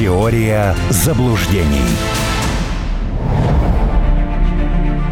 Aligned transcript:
Теория 0.00 0.74
заблуждений. 0.88 1.84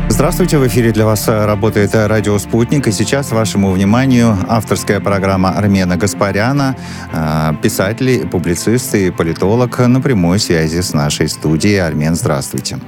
Здравствуйте, 0.08 0.56
в 0.56 0.66
эфире 0.66 0.92
для 0.92 1.04
вас 1.04 1.28
работает 1.28 1.94
радио 1.94 2.38
«Спутник», 2.38 2.86
и 2.86 2.92
сейчас 2.92 3.30
вашему 3.30 3.70
вниманию 3.70 4.34
авторская 4.48 4.98
программа 5.00 5.50
Армена 5.50 5.98
Гаспаряна, 5.98 6.74
э, 7.12 7.52
писатель, 7.62 8.26
публицист 8.28 8.94
и 8.94 9.10
политолог 9.10 9.78
на 9.78 10.00
прямой 10.00 10.38
связи 10.38 10.80
с 10.80 10.94
нашей 10.94 11.28
студией. 11.28 11.82
Армен, 11.82 12.14
здравствуйте. 12.14 12.78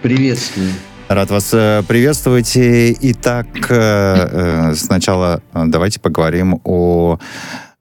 Приветствую. 0.00 0.70
Рад 1.08 1.30
вас 1.30 1.50
э, 1.52 1.82
приветствовать. 1.86 2.56
Итак, 2.56 3.48
э, 3.68 4.72
сначала 4.76 5.42
давайте 5.52 6.00
поговорим 6.00 6.58
о 6.64 7.18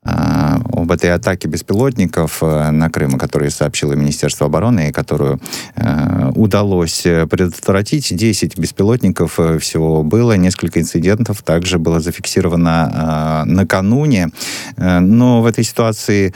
об 0.04 0.92
этой 0.92 1.14
атаке 1.14 1.48
беспилотников 1.48 2.42
э, 2.42 2.72
на 2.72 2.90
Крым, 2.90 3.20
которую 3.20 3.52
сообщило 3.52 3.94
Министерство 3.94 4.48
обороны, 4.48 4.90
и 4.90 4.92
которую 4.92 5.40
э, 5.76 6.32
удалось 6.36 7.02
предотвратить. 7.04 8.16
10 8.16 8.58
беспилотников 8.58 9.40
э, 9.40 9.60
всего 9.60 10.02
было, 10.02 10.36
несколько 10.38 10.82
инцидентов 10.82 11.44
также 11.44 11.78
было 11.78 12.00
зафиксировано 12.00 13.44
накануне. 13.46 14.30
Но 14.78 15.42
в 15.42 15.46
этой 15.46 15.64
ситуации 15.64 16.34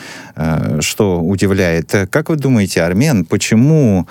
что 0.79 1.21
удивляет? 1.21 1.93
Как 2.09 2.29
вы 2.29 2.35
думаете, 2.35 2.83
Армен, 2.83 3.25
почему 3.25 4.07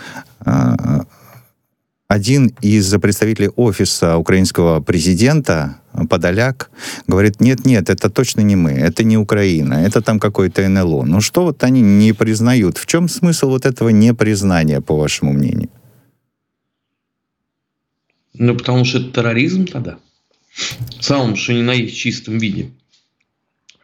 один 2.08 2.52
из 2.60 2.92
представителей 3.00 3.50
офиса 3.56 4.16
украинского 4.16 4.80
президента, 4.80 5.80
Подоляк, 6.10 6.70
говорит, 7.06 7.40
нет-нет, 7.40 7.88
это 7.88 8.10
точно 8.10 8.42
не 8.42 8.56
мы, 8.56 8.72
это 8.72 9.04
не 9.04 9.16
Украина, 9.16 9.74
это 9.74 10.02
там 10.02 10.18
какое-то 10.18 10.68
НЛО. 10.68 11.04
Ну 11.04 11.20
что 11.20 11.44
вот 11.44 11.62
они 11.64 11.80
не 11.80 12.12
признают? 12.12 12.78
В 12.78 12.86
чем 12.86 13.08
смысл 13.08 13.48
вот 13.48 13.64
этого 13.64 13.88
непризнания, 13.88 14.80
по 14.80 14.96
вашему 14.96 15.32
мнению? 15.32 15.70
Ну, 18.34 18.56
потому 18.56 18.84
что 18.84 18.98
это 18.98 19.12
терроризм 19.12 19.66
тогда. 19.66 19.98
В 20.98 21.04
самом, 21.04 21.36
что 21.36 21.52
ни 21.52 21.62
на 21.62 21.72
есть 21.72 21.96
чистом 21.96 22.38
виде. 22.38 22.70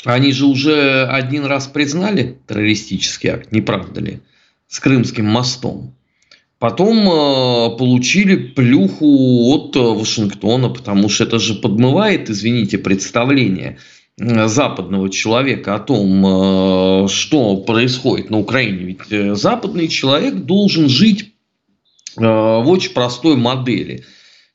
Они 0.05 0.33
же 0.33 0.47
уже 0.47 1.06
один 1.06 1.44
раз 1.44 1.66
признали 1.66 2.39
террористический 2.47 3.31
акт, 3.31 3.53
не 3.53 3.61
правда 3.61 4.00
ли? 4.00 4.20
С 4.69 4.81
Крымским 4.81 5.27
мостом. 5.27 5.94
Потом 6.61 6.98
э, 7.08 7.77
получили 7.78 8.36
плюху 8.36 9.50
от 9.55 9.75
э, 9.77 9.80
Вашингтона, 9.80 10.69
потому 10.69 11.08
что 11.08 11.25
это 11.25 11.39
же 11.39 11.55
подмывает, 11.55 12.28
извините, 12.28 12.77
представление 12.77 13.78
э, 14.20 14.47
западного 14.47 15.08
человека 15.08 15.75
о 15.75 15.78
том, 15.78 17.08
что 17.08 17.56
происходит 17.56 18.28
на 18.28 18.38
Украине. 18.38 18.94
Ведь 19.08 19.38
западный 19.38 19.88
человек 19.88 20.34
должен 20.34 20.91
жить 20.91 21.33
в 22.16 22.64
очень 22.66 22.92
простой 22.92 23.36
модели. 23.36 24.05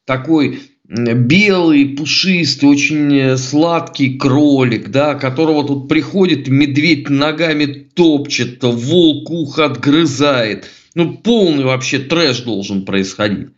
Такой 0.05 0.59
белый, 0.87 1.85
пушистый, 1.97 2.69
очень 2.69 3.35
сладкий 3.37 4.19
кролик, 4.19 4.89
да, 4.89 5.15
которого 5.15 5.65
тут 5.65 5.89
приходит, 5.89 6.49
медведь 6.49 7.09
ногами 7.09 7.65
топчет, 7.65 8.61
волк 8.61 9.31
ухо 9.31 9.65
отгрызает– 9.65 10.69
ну, 10.95 11.17
полный 11.17 11.65
вообще 11.65 11.99
трэш 11.99 12.41
должен 12.41 12.85
происходить. 12.85 13.49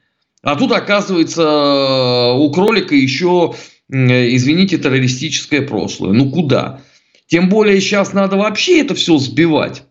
А 0.42 0.56
тут, 0.56 0.72
оказывается, 0.72 2.32
у 2.34 2.52
кролика 2.52 2.96
еще, 2.96 3.54
извините, 3.90 4.78
террористическое 4.78 5.62
прошлое. 5.62 6.14
Ну, 6.14 6.30
куда? 6.30 6.82
Тем 7.28 7.50
более 7.50 7.80
сейчас 7.82 8.14
надо 8.14 8.38
вообще 8.38 8.82
это 8.82 8.96
все 8.96 9.18
сбивать 9.18 9.84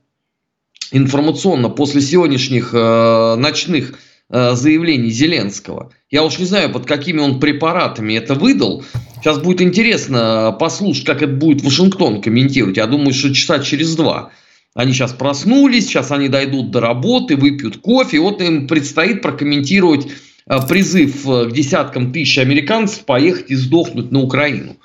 информационно 0.93 1.69
после 1.69 2.01
сегодняшних 2.01 2.71
э, 2.73 3.35
ночных 3.37 3.99
э, 4.31 4.55
заявлений 4.55 5.11
Зеленского. 5.11 5.93
Я 6.11 6.23
уж 6.25 6.39
не 6.39 6.45
знаю, 6.45 6.73
под 6.73 6.87
какими 6.87 7.19
он 7.21 7.41
препаратами 7.41 8.15
это 8.15 8.35
выдал. 8.35 8.85
Сейчас 9.21 9.39
будет 9.39 9.61
интересно 9.61 10.56
послушать, 10.59 11.05
как 11.05 11.23
это 11.23 11.33
будет 11.33 11.62
Вашингтон 11.62 12.23
комментировать. 12.23 12.77
Я 12.77 12.87
думаю, 12.87 13.12
что 13.12 13.35
часа 13.35 13.59
через 13.59 13.97
два. 13.97 14.31
Они 14.76 14.92
сейчас 14.92 15.14
проснулись, 15.14 15.87
сейчас 15.87 16.12
они 16.12 16.28
дойдут 16.28 16.70
до 16.70 16.81
работы, 16.81 17.34
выпьют 17.34 17.78
кофе, 17.78 18.19
и 18.19 18.20
вот 18.20 18.42
им 18.42 18.69
предстоит 18.69 19.22
прокомментировать 19.22 20.06
э, 20.06 20.59
призыв 20.69 21.26
э, 21.26 21.48
к 21.48 21.53
десяткам 21.53 22.12
тысяч 22.12 22.37
американцев 22.37 23.06
поехать 23.06 23.50
и 23.50 23.54
сдохнуть 23.54 24.12
на 24.12 24.20
Украину. 24.20 24.76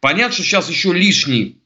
Понятно, 0.00 0.34
что 0.34 0.42
сейчас 0.42 0.68
еще 0.68 0.92
лишний 0.92 1.58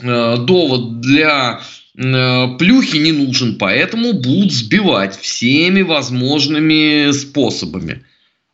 э, 0.00 0.36
довод 0.38 1.00
для 1.00 1.60
плюхи 1.94 2.96
не 2.96 3.12
нужен, 3.12 3.58
поэтому 3.58 4.14
будут 4.14 4.50
сбивать 4.50 5.18
всеми 5.20 5.82
возможными 5.82 7.10
способами. 7.10 8.04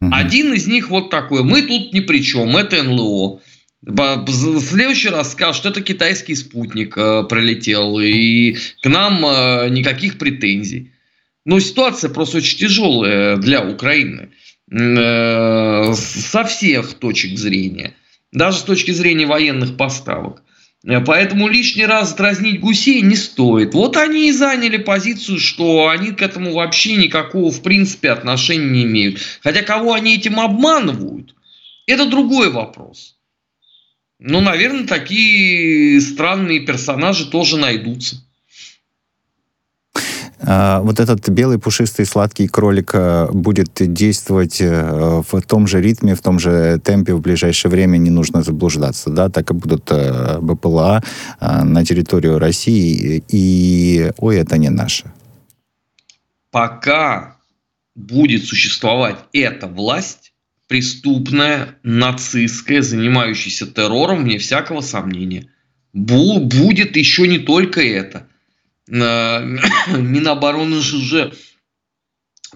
Угу. 0.00 0.10
Один 0.12 0.54
из 0.54 0.66
них 0.66 0.90
вот 0.90 1.10
такой. 1.10 1.44
Мы 1.44 1.62
тут 1.62 1.92
ни 1.92 2.00
при 2.00 2.24
чем, 2.24 2.56
это 2.56 2.82
НЛО. 2.82 3.40
В 3.82 4.60
следующий 4.60 5.08
раз 5.08 5.32
скажут, 5.32 5.56
что 5.56 5.68
это 5.68 5.80
китайский 5.82 6.34
спутник 6.34 6.96
э, 6.96 7.22
пролетел, 7.28 8.00
и 8.00 8.56
к 8.82 8.88
нам 8.88 9.24
э, 9.24 9.68
никаких 9.70 10.18
претензий. 10.18 10.92
Но 11.44 11.60
ситуация 11.60 12.10
просто 12.10 12.38
очень 12.38 12.58
тяжелая 12.58 13.36
для 13.36 13.64
Украины 13.64 14.30
э, 14.70 15.92
со 15.94 16.44
всех 16.44 16.94
точек 16.94 17.38
зрения, 17.38 17.94
даже 18.32 18.58
с 18.58 18.62
точки 18.62 18.90
зрения 18.90 19.26
военных 19.26 19.76
поставок. 19.76 20.42
Поэтому 21.06 21.48
лишний 21.48 21.86
раз 21.86 22.14
дразнить 22.14 22.60
гусей 22.60 23.00
не 23.02 23.16
стоит. 23.16 23.74
Вот 23.74 23.96
они 23.96 24.28
и 24.28 24.32
заняли 24.32 24.76
позицию, 24.76 25.38
что 25.38 25.88
они 25.88 26.12
к 26.12 26.22
этому 26.22 26.52
вообще 26.52 26.96
никакого, 26.96 27.50
в 27.50 27.62
принципе, 27.62 28.10
отношения 28.10 28.70
не 28.70 28.82
имеют. 28.84 29.20
Хотя 29.40 29.62
кого 29.62 29.94
они 29.94 30.16
этим 30.16 30.38
обманывают, 30.38 31.34
это 31.86 32.06
другой 32.06 32.50
вопрос. 32.50 33.17
Ну, 34.18 34.40
наверное, 34.40 34.86
такие 34.86 36.00
странные 36.00 36.60
персонажи 36.60 37.30
тоже 37.30 37.56
найдутся. 37.56 38.16
А, 40.40 40.80
вот 40.80 40.98
этот 41.00 41.28
белый 41.28 41.58
пушистый 41.58 42.06
сладкий 42.06 42.48
кролик 42.48 42.92
э, 42.94 43.28
будет 43.32 43.70
действовать 43.74 44.60
э, 44.60 45.22
в 45.28 45.42
том 45.42 45.66
же 45.66 45.80
ритме, 45.80 46.14
в 46.14 46.22
том 46.22 46.38
же 46.38 46.80
темпе 46.82 47.14
в 47.14 47.20
ближайшее 47.20 47.70
время, 47.70 47.96
не 47.96 48.10
нужно 48.10 48.42
заблуждаться, 48.42 49.10
да, 49.10 49.28
так 49.28 49.50
и 49.50 49.54
будут 49.54 49.90
э, 49.90 50.38
БПЛА 50.40 51.02
на 51.40 51.84
территорию 51.84 52.38
России, 52.38 53.22
и, 53.28 54.12
ой, 54.16 54.36
это 54.36 54.58
не 54.58 54.70
наше. 54.70 55.12
Пока 56.50 57.36
будет 57.94 58.44
существовать 58.44 59.18
эта 59.32 59.66
власть, 59.66 60.32
преступная, 60.68 61.76
нацистская, 61.82 62.82
занимающаяся 62.82 63.66
террором, 63.66 64.22
вне 64.22 64.38
всякого 64.38 64.80
сомнения. 64.82 65.50
Бу 65.92 66.38
будет 66.40 66.96
еще 66.96 67.26
не 67.26 67.38
только 67.38 67.80
это. 67.80 68.28
Минобороны 68.88 70.80
же 70.80 70.96
уже 70.96 71.32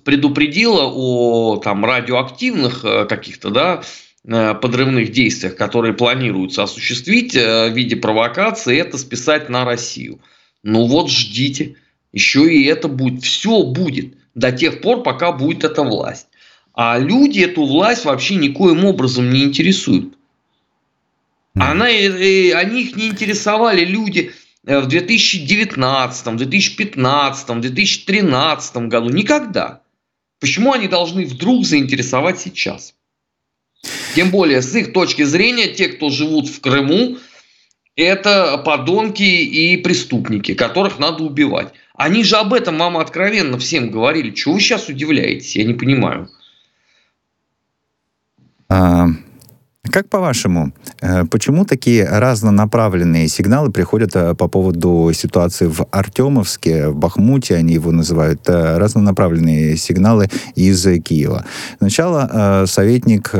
предупредила 0.04 0.84
о 0.84 1.56
там, 1.56 1.84
радиоактивных 1.84 2.84
э, 2.84 3.06
каких-то 3.06 3.50
да, 3.50 3.82
э, 4.24 4.54
подрывных 4.54 5.10
действиях, 5.12 5.56
которые 5.56 5.94
планируются 5.94 6.62
осуществить 6.62 7.34
э, 7.34 7.70
в 7.70 7.74
виде 7.74 7.96
провокации, 7.96 8.78
это 8.78 8.96
списать 8.98 9.48
на 9.48 9.64
Россию. 9.64 10.20
Ну 10.62 10.86
вот 10.86 11.10
ждите, 11.10 11.76
еще 12.12 12.52
и 12.52 12.64
это 12.64 12.88
будет, 12.88 13.22
все 13.22 13.62
будет 13.62 14.14
до 14.34 14.52
тех 14.52 14.80
пор, 14.80 15.02
пока 15.02 15.32
будет 15.32 15.64
эта 15.64 15.82
власть. 15.82 16.28
А 16.74 16.98
люди 16.98 17.40
эту 17.40 17.64
власть 17.64 18.04
вообще 18.04 18.36
никоим 18.36 18.84
образом 18.84 19.30
не 19.30 19.44
интересуют. 19.44 20.14
Она, 21.54 21.86
они 21.86 22.82
их 22.82 22.96
не 22.96 23.08
интересовали 23.08 23.84
люди 23.84 24.32
э, 24.64 24.80
в 24.80 24.86
2019, 24.88 26.36
2015, 26.36 27.60
2013 27.60 28.76
году. 28.88 29.10
Никогда. 29.10 29.82
Почему 30.40 30.72
они 30.72 30.88
должны 30.88 31.26
вдруг 31.26 31.66
заинтересовать 31.66 32.40
сейчас? 32.40 32.94
Тем 34.14 34.30
более, 34.30 34.62
с 34.62 34.74
их 34.74 34.94
точки 34.94 35.22
зрения, 35.22 35.68
те, 35.68 35.88
кто 35.88 36.08
живут 36.08 36.48
в 36.48 36.60
Крыму, 36.60 37.18
это 37.96 38.56
подонки 38.58 39.22
и 39.22 39.76
преступники, 39.76 40.54
которых 40.54 40.98
надо 40.98 41.22
убивать. 41.24 41.74
Они 41.94 42.24
же 42.24 42.36
об 42.36 42.54
этом, 42.54 42.78
мама, 42.78 43.02
откровенно 43.02 43.58
всем 43.58 43.90
говорили. 43.90 44.30
Чего 44.30 44.54
вы 44.54 44.60
сейчас 44.60 44.88
удивляетесь? 44.88 45.54
Я 45.56 45.64
не 45.64 45.74
понимаю. 45.74 46.30
А, 48.74 49.06
Как 49.92 50.08
по-вашему, 50.08 50.72
э, 51.02 51.24
почему 51.26 51.66
такие 51.66 52.08
разнонаправленные 52.08 53.28
сигналы 53.28 53.70
приходят 53.70 54.16
э, 54.16 54.34
по 54.34 54.48
поводу 54.48 55.10
ситуации 55.12 55.66
в 55.66 55.86
Артемовске, 55.90 56.88
в 56.88 56.96
Бахмуте, 56.96 57.56
они 57.56 57.74
его 57.74 57.92
называют, 57.92 58.40
э, 58.48 58.78
разнонаправленные 58.78 59.76
сигналы 59.76 60.30
из 60.54 60.82
Киева? 61.02 61.44
Сначала 61.78 62.64
советник, 62.66 63.34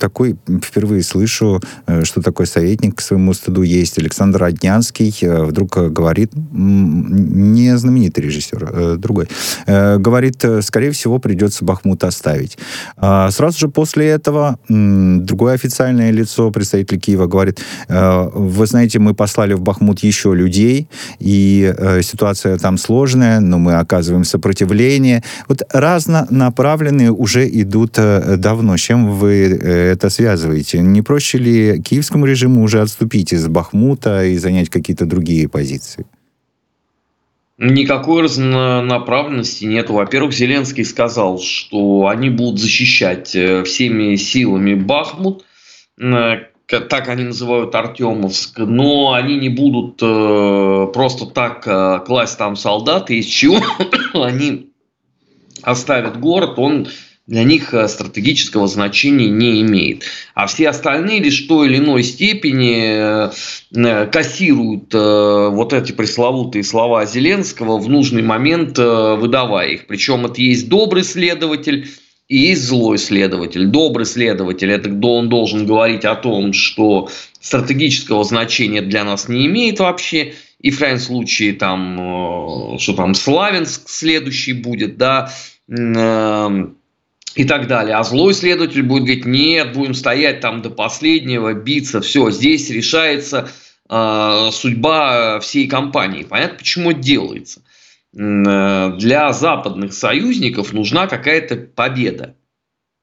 такой, 0.00 0.36
впервые 0.64 1.04
слышу, 1.04 1.60
что 2.02 2.20
такой 2.20 2.46
советник 2.46 2.96
к 2.96 3.00
своему 3.00 3.32
стыду 3.32 3.62
есть, 3.62 3.98
Александр 3.98 4.42
Однянский, 4.42 5.14
вдруг 5.22 5.76
говорит, 5.92 6.32
не 6.34 7.76
знаменитый 7.78 8.24
режиссер, 8.24 8.96
другой, 8.98 9.28
говорит, 9.66 10.44
скорее 10.62 10.90
всего, 10.90 11.18
придется 11.18 11.64
Бахмут 11.64 12.02
оставить. 12.02 12.58
А 12.96 13.30
сразу 13.30 13.58
же 13.58 13.68
после 13.68 14.08
этого 14.08 14.58
другой 14.68 15.54
официальное 15.92 16.10
лицо, 16.10 16.50
представитель 16.50 16.98
Киева, 16.98 17.26
говорит, 17.26 17.60
«Э, 17.88 18.28
вы 18.32 18.66
знаете, 18.66 18.98
мы 18.98 19.14
послали 19.14 19.54
в 19.54 19.60
Бахмут 19.60 20.00
еще 20.00 20.34
людей, 20.34 20.88
и 21.20 21.72
э, 21.76 22.02
ситуация 22.02 22.58
там 22.58 22.78
сложная, 22.78 23.40
но 23.40 23.58
мы 23.58 23.74
оказываем 23.74 24.24
сопротивление. 24.24 25.22
Вот 25.48 25.62
разнонаправленные 25.72 27.10
уже 27.10 27.48
идут 27.48 27.98
э, 27.98 28.36
давно. 28.36 28.76
С 28.76 28.80
чем 28.80 29.10
вы 29.10 29.32
это 29.32 30.10
связываете? 30.10 30.78
Не 30.80 31.02
проще 31.02 31.38
ли 31.38 31.82
киевскому 31.82 32.26
режиму 32.26 32.62
уже 32.62 32.80
отступить 32.80 33.32
из 33.32 33.46
Бахмута 33.48 34.24
и 34.24 34.38
занять 34.38 34.70
какие-то 34.70 35.06
другие 35.06 35.48
позиции? 35.48 36.06
Никакой 37.58 38.22
разнонаправленности 38.22 39.66
нет. 39.66 39.90
Во-первых, 39.90 40.32
Зеленский 40.32 40.84
сказал, 40.84 41.38
что 41.38 42.06
они 42.08 42.30
будут 42.30 42.58
защищать 42.58 43.28
всеми 43.64 44.16
силами 44.16 44.74
Бахмут. 44.74 45.44
Э, 46.00 46.36
так 46.68 47.08
они 47.08 47.24
называют 47.24 47.74
Артемовск, 47.74 48.58
но 48.58 49.12
они 49.12 49.36
не 49.36 49.50
будут 49.50 50.00
э, 50.02 50.86
просто 50.92 51.26
так 51.26 51.64
э, 51.66 52.00
класть 52.06 52.38
там 52.38 52.56
солдат, 52.56 53.10
из 53.10 53.26
чего 53.26 53.60
они 54.14 54.70
оставят 55.62 56.18
город, 56.18 56.54
он 56.56 56.88
для 57.26 57.44
них 57.44 57.74
стратегического 57.88 58.66
значения 58.66 59.28
не 59.28 59.60
имеет. 59.60 60.04
А 60.34 60.46
все 60.46 60.68
остальные 60.68 61.20
лишь 61.20 61.44
в 61.44 61.48
той 61.48 61.68
или 61.68 61.78
иной 61.78 62.02
степени 62.02 63.30
кассируют 64.10 64.92
вот 64.92 65.72
эти 65.72 65.92
пресловутые 65.92 66.64
слова 66.64 67.06
Зеленского 67.06 67.78
в 67.78 67.88
нужный 67.88 68.22
момент, 68.22 68.76
выдавая 68.76 69.68
их. 69.68 69.86
Причем 69.86 70.26
это 70.26 70.42
есть 70.42 70.68
добрый 70.68 71.04
следователь, 71.04 71.88
и 72.32 72.38
есть 72.38 72.64
злой 72.64 72.96
следователь. 72.96 73.66
Добрый 73.66 74.06
следователь, 74.06 74.70
это 74.70 74.88
он 75.06 75.28
должен 75.28 75.66
говорить 75.66 76.06
о 76.06 76.14
том, 76.14 76.54
что 76.54 77.10
стратегического 77.40 78.24
значения 78.24 78.80
для 78.80 79.04
нас 79.04 79.28
не 79.28 79.44
имеет 79.44 79.80
вообще. 79.80 80.32
И 80.58 80.70
в 80.70 80.78
крайнем 80.78 80.98
случае, 80.98 81.52
там, 81.52 82.74
э, 82.74 82.78
что 82.78 82.94
там, 82.94 83.14
Славянск 83.14 83.86
следующий 83.86 84.54
будет, 84.54 84.96
да, 84.96 85.30
эм, 85.68 86.78
и 87.34 87.44
так 87.44 87.66
далее. 87.66 87.96
А 87.96 88.02
злой 88.02 88.32
следователь 88.32 88.82
будет 88.82 89.02
говорить, 89.02 89.26
нет, 89.26 89.74
будем 89.74 89.92
стоять 89.92 90.40
там 90.40 90.62
до 90.62 90.70
последнего, 90.70 91.52
биться, 91.52 92.00
все, 92.00 92.30
здесь 92.30 92.70
решается 92.70 93.50
э, 93.90 94.48
судьба 94.52 95.38
всей 95.40 95.68
компании. 95.68 96.22
Понятно, 96.22 96.56
почему 96.56 96.92
это 96.92 97.00
делается. 97.00 97.60
Э, 98.14 98.92
для 98.98 99.32
западных 99.32 99.94
союзников 99.94 100.72
нужна 100.72 101.06
какая-то 101.06 101.56
победа. 101.56 102.36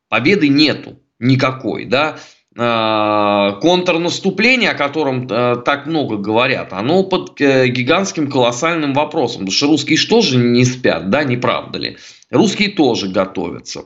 Победы 0.08 0.50
нету 0.50 1.00
никакой, 1.18 1.86
да. 1.86 2.20
Э, 2.56 3.60
контрнаступление, 3.60 4.72
о 4.72 4.76
котором 4.76 5.28
э, 5.28 5.56
так 5.66 5.88
много 5.88 6.18
говорят, 6.18 6.74
оно 6.74 7.04
под 7.04 7.40
гигантским 7.40 8.30
колоссальным 8.30 8.94
вопросом, 8.94 9.40
потому 9.40 9.52
что 9.52 9.68
русские 9.68 9.98
что 9.98 10.22
же 10.22 10.38
не 10.38 10.66
спят, 10.66 11.10
да, 11.10 11.24
не 11.24 11.38
правда 11.38 11.80
ли? 11.80 11.98
Русские 12.30 12.70
тоже 12.70 13.08
готовятся. 13.08 13.86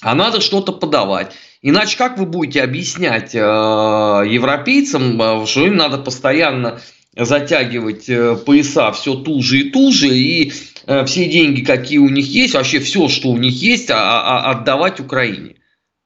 А 0.00 0.14
надо 0.14 0.40
что-то 0.40 0.72
подавать. 0.72 1.34
Иначе 1.60 1.98
как 1.98 2.18
вы 2.18 2.24
будете 2.24 2.62
объяснять 2.62 3.34
европейцам, 3.34 5.44
что 5.44 5.66
им 5.66 5.74
надо 5.74 5.98
постоянно 5.98 6.80
затягивать 7.16 8.08
э, 8.08 8.36
пояса 8.36 8.92
все 8.92 9.14
туже 9.14 9.60
и 9.60 9.70
туже, 9.70 10.08
и 10.08 10.52
э, 10.86 11.04
все 11.04 11.26
деньги, 11.26 11.62
какие 11.62 11.98
у 11.98 12.08
них 12.08 12.26
есть, 12.26 12.54
вообще 12.54 12.80
все, 12.80 13.08
что 13.08 13.30
у 13.30 13.36
них 13.36 13.54
есть, 13.62 13.90
а, 13.90 13.96
а, 13.96 14.50
отдавать 14.52 15.00
Украине. 15.00 15.56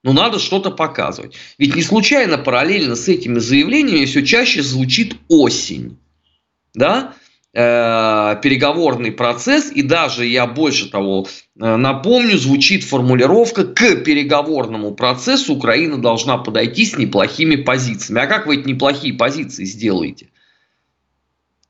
Но 0.03 0.11
надо 0.11 0.39
что-то 0.39 0.71
показывать. 0.71 1.35
Ведь 1.57 1.75
не 1.75 1.81
случайно 1.81 2.37
параллельно 2.37 2.95
с 2.95 3.07
этими 3.07 3.39
заявлениями 3.39 4.05
все 4.05 4.25
чаще 4.25 4.61
звучит 4.61 5.15
осень. 5.29 5.97
Да? 6.73 7.13
Э, 7.53 8.35
переговорный 8.41 9.11
процесс, 9.11 9.71
и 9.71 9.81
даже 9.81 10.25
я 10.25 10.47
больше 10.47 10.89
того 10.89 11.27
напомню, 11.55 12.37
звучит 12.37 12.83
формулировка 12.83 13.63
к 13.63 13.97
переговорному 13.97 14.95
процессу 14.95 15.53
Украина 15.53 16.01
должна 16.01 16.39
подойти 16.39 16.85
с 16.85 16.97
неплохими 16.97 17.55
позициями. 17.55 18.21
А 18.21 18.27
как 18.27 18.47
вы 18.47 18.55
эти 18.55 18.67
неплохие 18.67 19.13
позиции 19.13 19.65
сделаете? 19.65 20.29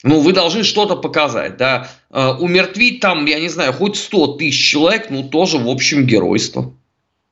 Ну, 0.03 0.19
вы 0.19 0.33
должны 0.33 0.63
что-то 0.63 0.97
показать, 0.97 1.55
да. 1.55 1.89
Э, 2.09 2.33
умертвить 2.33 2.99
там, 2.99 3.25
я 3.25 3.39
не 3.39 3.47
знаю, 3.47 3.71
хоть 3.71 3.95
100 3.95 4.35
тысяч 4.35 4.71
человек, 4.71 5.09
ну, 5.09 5.23
тоже, 5.23 5.57
в 5.57 5.69
общем, 5.69 6.05
геройство. 6.05 6.73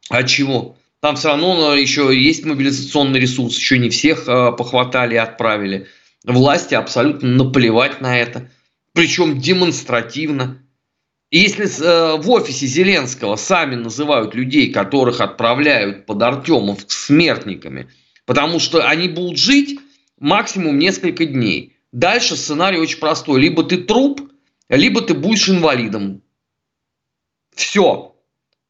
А 0.10 0.24
чего? 0.24 0.78
Там 1.02 1.18
все 1.18 1.30
равно 1.30 1.76
э, 1.76 1.82
еще 1.82 2.18
есть 2.18 2.46
мобилизационный 2.46 3.20
ресурс, 3.20 3.58
еще 3.58 3.78
не 3.78 3.90
всех 3.90 4.28
э, 4.28 4.54
похватали 4.54 5.16
и 5.16 5.18
отправили. 5.18 5.88
Власти 6.24 6.74
абсолютно 6.74 7.28
наплевать 7.28 8.00
на 8.00 8.18
это. 8.18 8.50
Причем 8.94 9.40
демонстративно. 9.40 10.60
Если 11.30 11.66
в 11.66 12.30
офисе 12.30 12.68
Зеленского 12.68 13.38
сами 13.38 13.76
называют 13.76 14.36
людей, 14.36 14.70
которых 14.70 15.22
отправляют 15.22 16.06
под 16.06 16.22
Артемов 16.22 16.80
смертниками, 16.90 17.88
потому 18.26 18.60
что 18.60 18.86
они 18.86 19.08
будут 19.08 19.38
жить 19.38 19.80
максимум 20.20 20.78
несколько 20.78 21.26
дней– 21.26 21.76
Дальше 21.92 22.36
сценарий 22.36 22.78
очень 22.78 23.00
простой. 23.00 23.42
Либо 23.42 23.64
ты 23.64 23.78
труп, 23.78 24.22
либо 24.70 25.02
ты 25.02 25.14
будешь 25.14 25.50
инвалидом. 25.50 26.22
Все. 27.54 28.16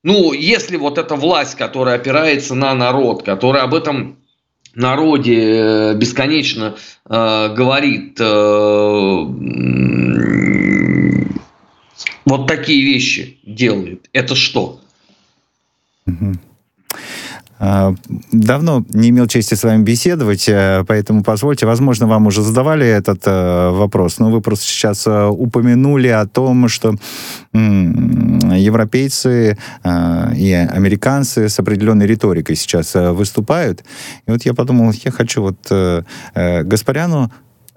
Ну, 0.03 0.33
если 0.33 0.77
вот 0.77 0.97
эта 0.97 1.15
власть, 1.15 1.56
которая 1.56 1.95
опирается 1.95 2.56
на 2.56 2.73
народ, 2.73 3.23
которая 3.23 3.63
об 3.63 3.75
этом 3.75 4.18
народе 4.73 5.35
э, 5.35 5.94
бесконечно 5.95 6.75
э, 7.07 7.53
говорит 7.53 8.19
э, 8.19 8.25
вот 12.25 12.47
такие 12.47 12.83
вещи 12.83 13.39
делает, 13.44 14.09
это 14.13 14.35
что? 14.35 14.79
Угу. 16.07 16.33
А, 17.63 17.93
давно 18.31 18.83
не 18.89 19.09
имел 19.09 19.27
чести 19.27 19.53
с 19.53 19.63
вами 19.63 19.83
беседовать, 19.83 20.49
э, 20.49 20.83
поэтому 20.87 21.23
позвольте, 21.23 21.67
возможно, 21.67 22.07
вам 22.07 22.25
уже 22.25 22.41
задавали 22.41 22.87
этот 22.87 23.21
э, 23.27 23.69
вопрос, 23.69 24.17
но 24.17 24.31
вы 24.31 24.41
просто 24.41 24.65
сейчас 24.65 25.05
э, 25.05 25.27
упомянули 25.27 26.07
о 26.07 26.25
том, 26.25 26.67
что 26.67 26.95
европейцы 27.53 29.57
и 29.83 30.53
американцы 30.53 31.50
с 31.50 31.59
определенной 31.59 32.07
риторикой 32.07 32.55
сейчас 32.55 32.95
выступают. 32.95 33.83
И 34.25 34.31
вот 34.31 34.45
я 34.45 34.53
подумал, 34.53 34.93
я 35.03 35.12
хочу 35.12 35.41
вот 35.41 35.57
Гаспаряну 36.33 37.29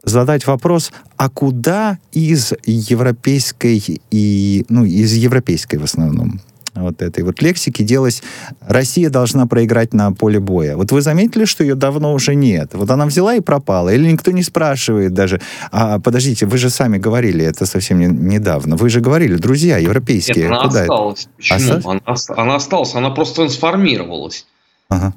задать 0.05 0.47
вопрос, 0.47 0.93
а 1.17 1.29
куда 1.29 1.99
из 2.13 2.53
европейской 2.65 4.01
и, 4.13 4.65
ну, 4.69 4.85
из 4.85 5.13
европейской 5.15 5.77
в 5.77 5.85
основном 5.85 6.41
вот 6.75 7.03
этой 7.03 7.23
вот 7.25 7.41
лексики 7.43 7.83
делась 7.83 8.23
«Россия 8.61 9.11
должна 9.11 9.47
проиграть 9.47 9.95
на 9.95 10.13
поле 10.13 10.41
боя». 10.41 10.77
Вот 10.77 10.93
вы 10.93 11.01
заметили, 11.01 11.45
что 11.45 11.63
ее 11.63 11.75
давно 11.75 12.13
уже 12.13 12.35
нет? 12.35 12.71
Вот 12.75 12.91
она 12.91 13.07
взяла 13.07 13.35
и 13.35 13.41
пропала. 13.41 13.91
Или 13.91 14.11
никто 14.11 14.31
не 14.31 14.43
спрашивает 14.43 15.15
даже, 15.15 15.41
а 15.71 15.99
подождите, 15.99 16.47
вы 16.47 16.59
же 16.59 16.71
сами 16.71 16.99
говорили 16.99 17.45
это 17.45 17.67
совсем 17.67 17.99
не, 17.99 18.07
недавно. 18.07 18.77
Вы 18.77 18.91
же 18.91 19.01
говорили, 19.01 19.37
друзья 19.37 19.79
европейские. 19.79 20.45
Нет, 20.45 20.53
она 20.53 20.63
куда 20.63 20.81
осталась. 20.83 21.21
Это? 21.21 21.31
Почему? 21.37 21.57
Осталась? 21.57 22.31
Она, 22.31 22.43
она 22.43 22.55
осталась, 22.57 22.95
она 22.95 23.11
просто 23.11 23.37
трансформировалась. 23.37 24.47
Ага. 24.89 25.15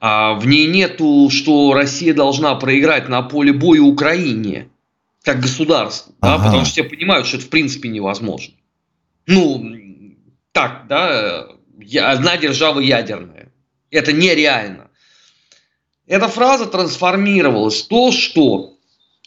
А 0.00 0.34
в 0.34 0.46
ней 0.46 0.66
нету, 0.68 1.28
что 1.30 1.72
Россия 1.74 2.14
должна 2.14 2.54
проиграть 2.54 3.08
на 3.08 3.22
поле 3.22 3.52
боя 3.52 3.80
Украине 3.80 4.68
как 5.24 5.40
государство, 5.40 6.12
ага. 6.20 6.38
да, 6.38 6.44
потому 6.44 6.64
что 6.64 6.72
все 6.72 6.84
понимают, 6.84 7.26
что 7.26 7.38
это 7.38 7.46
в 7.46 7.48
принципе 7.48 7.88
невозможно. 7.88 8.54
Ну, 9.26 9.58
так, 10.56 10.86
да, 10.88 11.48
одна 12.02 12.38
держава 12.38 12.80
ядерная. 12.80 13.52
Это 13.90 14.14
нереально. 14.14 14.88
Эта 16.06 16.28
фраза 16.28 16.64
трансформировалась 16.64 17.82
в 17.82 17.88
то, 17.88 18.10
что 18.10 18.78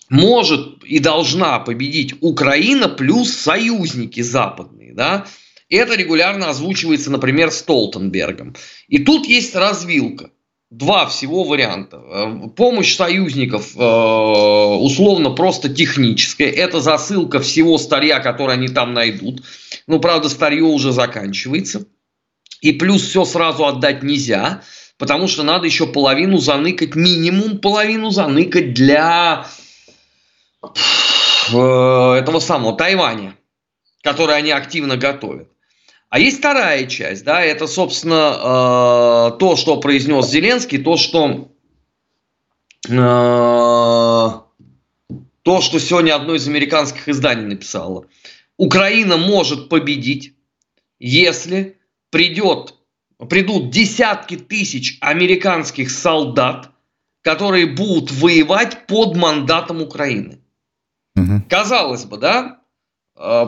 может 0.10 0.84
и 0.84 0.98
должна 0.98 1.60
победить 1.60 2.16
Украина 2.22 2.90
плюс 2.90 3.32
союзники 3.32 4.22
западные, 4.22 4.96
да, 4.96 5.28
это 5.70 5.94
регулярно 5.94 6.50
озвучивается, 6.50 7.12
например, 7.12 7.52
Столтенбергом. 7.52 8.56
И 8.88 8.98
тут 8.98 9.28
есть 9.28 9.56
развилка. 9.56 10.32
два 10.72 11.08
всего 11.08 11.44
варианта. 11.44 11.98
Э, 11.98 12.50
помощь 12.56 12.96
союзников 12.96 13.76
э, 13.76 13.80
условно 13.80 15.32
просто 15.32 15.70
техническая. 15.70 16.50
Это 16.50 16.80
засылка 16.80 17.40
всего 17.40 17.78
старья, 17.78 18.20
которое 18.20 18.54
они 18.54 18.68
там 18.68 18.94
найдут. 18.94 19.44
Ну, 19.90 20.00
правда, 20.00 20.30
старье 20.30 20.62
уже 20.62 20.92
заканчивается. 20.92 21.88
И 22.62 22.74
плюс 22.74 23.02
все 23.02 23.26
сразу 23.26 23.66
отдать 23.66 24.04
нельзя, 24.04 24.62
потому 25.00 25.28
что 25.28 25.42
надо 25.42 25.66
еще 25.66 25.88
половину 25.88 26.38
заныкать, 26.38 26.94
минимум 26.94 27.58
половину 27.58 28.12
заныкать 28.12 28.76
для 28.76 29.48
э, 30.62 31.58
этого 31.58 32.40
самого 32.40 32.78
Тайваня, 32.78 33.36
который 34.04 34.38
они 34.38 34.52
активно 34.52 34.96
готовят. 34.96 35.50
А 36.10 36.20
есть 36.20 36.38
вторая 36.38 36.86
часть, 36.86 37.24
да, 37.24 37.42
это, 37.42 37.66
собственно, 37.66 39.32
э, 39.34 39.40
то, 39.40 39.56
что 39.56 39.78
произнес 39.78 40.30
Зеленский, 40.30 40.78
то, 40.78 40.98
что 40.98 41.52
э, 42.88 42.92
то, 42.92 44.46
что 45.62 45.80
сегодня 45.80 46.14
одно 46.14 46.36
из 46.36 46.48
американских 46.48 47.10
изданий 47.10 47.46
написало. 47.46 48.06
Украина 48.60 49.16
может 49.16 49.70
победить, 49.70 50.34
если 51.00 51.78
придет, 52.12 52.76
придут 53.30 53.72
десятки 53.72 54.36
тысяч 54.36 54.98
американских 55.00 55.90
солдат, 55.90 56.70
которые 57.22 57.68
будут 57.68 58.12
воевать 58.12 58.86
под 58.86 59.16
мандатом 59.16 59.82
Украины. 59.82 60.42
Угу. 61.16 61.44
Казалось 61.48 62.04
бы, 62.04 62.18
да, 62.18 62.60
э, 63.18 63.46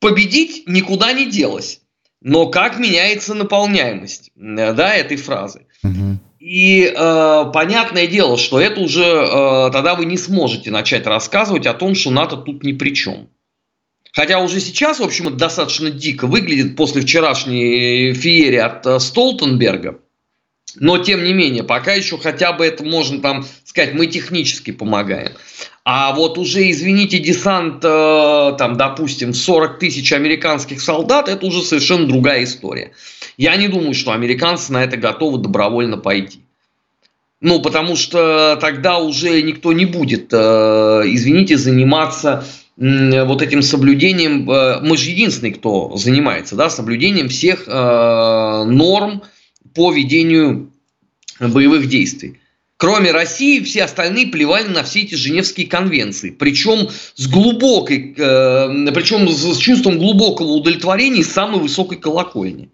победить 0.00 0.66
никуда 0.66 1.12
не 1.12 1.30
делось. 1.30 1.82
Но 2.22 2.46
как 2.46 2.78
меняется 2.78 3.34
наполняемость 3.34 4.30
э, 4.34 4.72
да, 4.72 4.94
этой 4.94 5.18
фразы? 5.18 5.66
Угу. 5.82 6.18
И 6.38 6.84
э, 6.84 7.44
понятное 7.52 8.06
дело, 8.06 8.38
что 8.38 8.58
это 8.58 8.80
уже 8.80 9.04
э, 9.04 9.70
тогда 9.72 9.94
вы 9.94 10.06
не 10.06 10.16
сможете 10.16 10.70
начать 10.70 11.06
рассказывать 11.06 11.66
о 11.66 11.74
том, 11.74 11.94
что 11.94 12.10
НАТО 12.10 12.38
тут 12.38 12.64
ни 12.64 12.72
при 12.72 12.94
чем. 12.94 13.28
Хотя 14.14 14.38
уже 14.38 14.60
сейчас, 14.60 15.00
в 15.00 15.02
общем, 15.02 15.26
это 15.26 15.36
достаточно 15.36 15.90
дико 15.90 16.28
выглядит 16.28 16.76
после 16.76 17.02
вчерашней 17.02 18.12
феерии 18.12 18.58
от 18.58 18.86
э, 18.86 19.00
Столтенберга. 19.00 19.98
Но, 20.76 20.98
тем 20.98 21.24
не 21.24 21.32
менее, 21.32 21.64
пока 21.64 21.94
еще 21.94 22.16
хотя 22.16 22.52
бы 22.52 22.64
это 22.64 22.84
можно 22.84 23.20
там 23.20 23.44
сказать, 23.64 23.94
мы 23.94 24.06
технически 24.06 24.70
помогаем. 24.70 25.32
А 25.84 26.14
вот 26.14 26.38
уже, 26.38 26.70
извините, 26.70 27.18
десант, 27.18 27.84
э, 27.84 28.54
там, 28.56 28.76
допустим, 28.76 29.34
40 29.34 29.80
тысяч 29.80 30.12
американских 30.12 30.80
солдат, 30.80 31.28
это 31.28 31.44
уже 31.44 31.62
совершенно 31.62 32.06
другая 32.06 32.44
история. 32.44 32.92
Я 33.36 33.56
не 33.56 33.66
думаю, 33.66 33.94
что 33.94 34.12
американцы 34.12 34.72
на 34.72 34.84
это 34.84 34.96
готовы 34.96 35.38
добровольно 35.38 35.96
пойти. 35.96 36.43
Ну, 37.44 37.60
потому 37.60 37.94
что 37.94 38.56
тогда 38.58 38.98
уже 38.98 39.42
никто 39.42 39.74
не 39.74 39.84
будет, 39.84 40.32
э, 40.32 40.36
извините, 41.04 41.58
заниматься 41.58 42.46
вот 42.76 43.42
этим 43.42 43.60
соблюдением. 43.60 44.50
Э, 44.50 44.80
мы 44.80 44.96
же 44.96 45.10
единственный, 45.10 45.52
кто 45.52 45.94
занимается, 45.94 46.56
да, 46.56 46.70
соблюдением 46.70 47.28
всех 47.28 47.66
норм 47.66 49.22
по 49.74 49.92
ведению 49.92 50.72
боевых 51.38 51.86
действий. 51.86 52.38
Кроме 52.78 53.12
России, 53.12 53.60
все 53.60 53.84
остальные 53.84 54.28
плевали 54.28 54.68
на 54.68 54.82
все 54.82 55.02
эти 55.02 55.14
Женевские 55.14 55.66
конвенции. 55.66 56.30
Причем 56.30 56.88
с 57.14 57.26
глубокой, 57.28 58.14
э, 58.16 58.92
причем 58.92 59.28
с 59.28 59.58
чувством 59.58 59.98
глубокого 59.98 60.48
удовлетворения 60.48 61.20
и 61.20 61.24
самой 61.24 61.60
высокой 61.60 61.98
колокольни. 61.98 62.70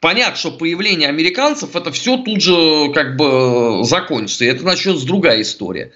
Понятно, 0.00 0.36
что 0.36 0.52
появление 0.52 1.08
американцев 1.08 1.74
это 1.74 1.90
все 1.90 2.18
тут 2.18 2.40
же 2.40 2.92
как 2.94 3.16
бы 3.16 3.84
закончится. 3.84 4.44
И 4.44 4.48
это 4.48 4.64
начнется 4.64 5.06
другая 5.06 5.42
история. 5.42 5.92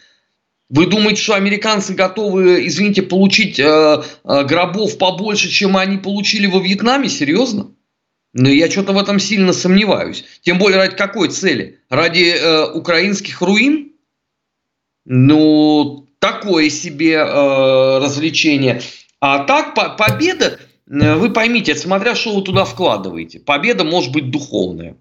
Вы 0.69 0.87
думаете, 0.87 1.21
что 1.21 1.35
американцы 1.35 1.95
готовы, 1.95 2.67
извините, 2.67 3.03
получить 3.03 3.59
э, 3.59 3.65
э, 3.65 4.45
гробов 4.45 4.97
побольше, 4.97 5.51
чем 5.51 5.77
они 5.77 5.99
получили 5.99 6.47
во 6.47 6.61
Вьетнаме? 6.61 7.09
Серьезно? 7.09 7.75
Но 8.33 8.49
я 8.49 8.71
что-то 8.71 8.93
в 8.93 8.99
этом 8.99 9.19
сильно 9.19 9.53
сомневаюсь. 9.53 10.25
Тем 10.41 10.59
более 10.59 10.79
ради 10.79 10.97
какой 10.97 11.29
цели? 11.29 11.81
Ради 11.91 12.35
э, 12.35 12.73
украинских 12.73 13.43
руин? 13.43 13.93
Ну, 15.05 16.09
такое 16.19 16.71
себе 16.71 17.17
э, 17.17 17.99
развлечение. 17.99 18.81
А 19.21 19.45
так, 19.45 19.75
по 19.75 19.91
победа, 19.91 20.59
вы 21.17 21.33
поймите, 21.33 21.75
смотря, 21.75 22.15
что 22.15 22.35
вы 22.35 22.43
туда 22.43 22.65
вкладываете. 22.65 23.41
Победа 23.41 23.85
может 23.85 24.13
быть 24.13 24.31
духовная. 24.31 24.97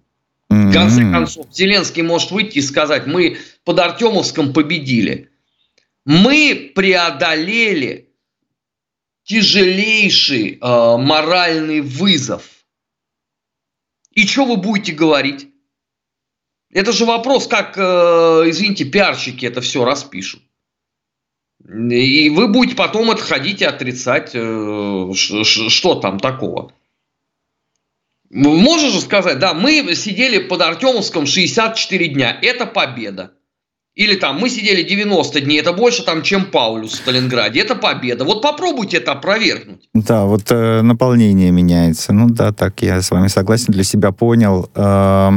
В 0.49 0.73
конце 0.73 1.01
концов, 1.01 1.47
Зеленский 1.51 2.01
может 2.01 2.31
выйти 2.31 2.57
и 2.57 2.61
сказать, 2.61 3.07
мы 3.07 3.37
под 3.63 3.79
Артемовском 3.79 4.53
победили. 4.53 5.29
Мы 6.05 6.71
преодолели 6.75 8.09
тяжелейший 9.23 10.59
э, 10.59 10.97
моральный 10.97 11.81
вызов– 11.81 12.49
и 14.11 14.27
что 14.27 14.45
вы 14.45 14.57
будете 14.57 14.91
говорить? 14.91 15.47
Это 16.69 16.91
же 16.91 17.05
вопрос, 17.05 17.47
как, 17.47 17.77
э, 17.77 17.81
извините, 17.81 18.85
пиарщики 18.85 19.45
это 19.45 19.61
все 19.61 19.83
распишут. 19.83 20.41
И 21.71 22.29
вы 22.29 22.49
будете 22.49 22.75
потом 22.75 23.11
это 23.11 23.21
ходить 23.21 23.61
и 23.61 23.65
отрицать, 23.65 24.31
э, 24.33 25.11
что 25.13 25.95
там 25.95 26.19
такого. 26.19 26.73
Можешь 28.29 28.93
же 28.93 29.01
сказать, 29.01 29.39
да, 29.39 29.53
мы 29.53 29.95
сидели 29.95 30.39
под 30.39 30.61
Артемовском 30.61 31.25
64 31.25 32.07
дня, 32.07 32.37
это 32.41 32.65
победа. 32.65 33.31
Или 33.93 34.15
там 34.15 34.39
мы 34.39 34.49
сидели 34.49 34.83
90 34.83 35.41
дней, 35.41 35.59
это 35.59 35.73
больше 35.73 36.03
там, 36.03 36.23
чем 36.23 36.45
Паулюс 36.45 36.93
в 36.93 36.95
Сталинграде. 36.95 37.59
Это 37.59 37.75
победа. 37.75 38.23
Вот 38.23 38.41
попробуйте 38.41 38.97
это 38.97 39.11
опровергнуть. 39.11 39.89
Да, 39.93 40.25
вот 40.25 40.49
э, 40.49 40.81
наполнение 40.81 41.51
меняется. 41.51 42.13
Ну 42.13 42.29
да, 42.29 42.53
так 42.53 42.81
я 42.81 43.01
с 43.01 43.11
вами 43.11 43.27
согласен, 43.27 43.73
для 43.73 43.83
себя 43.83 44.11
понял. 44.11 44.69
Э, 44.75 45.31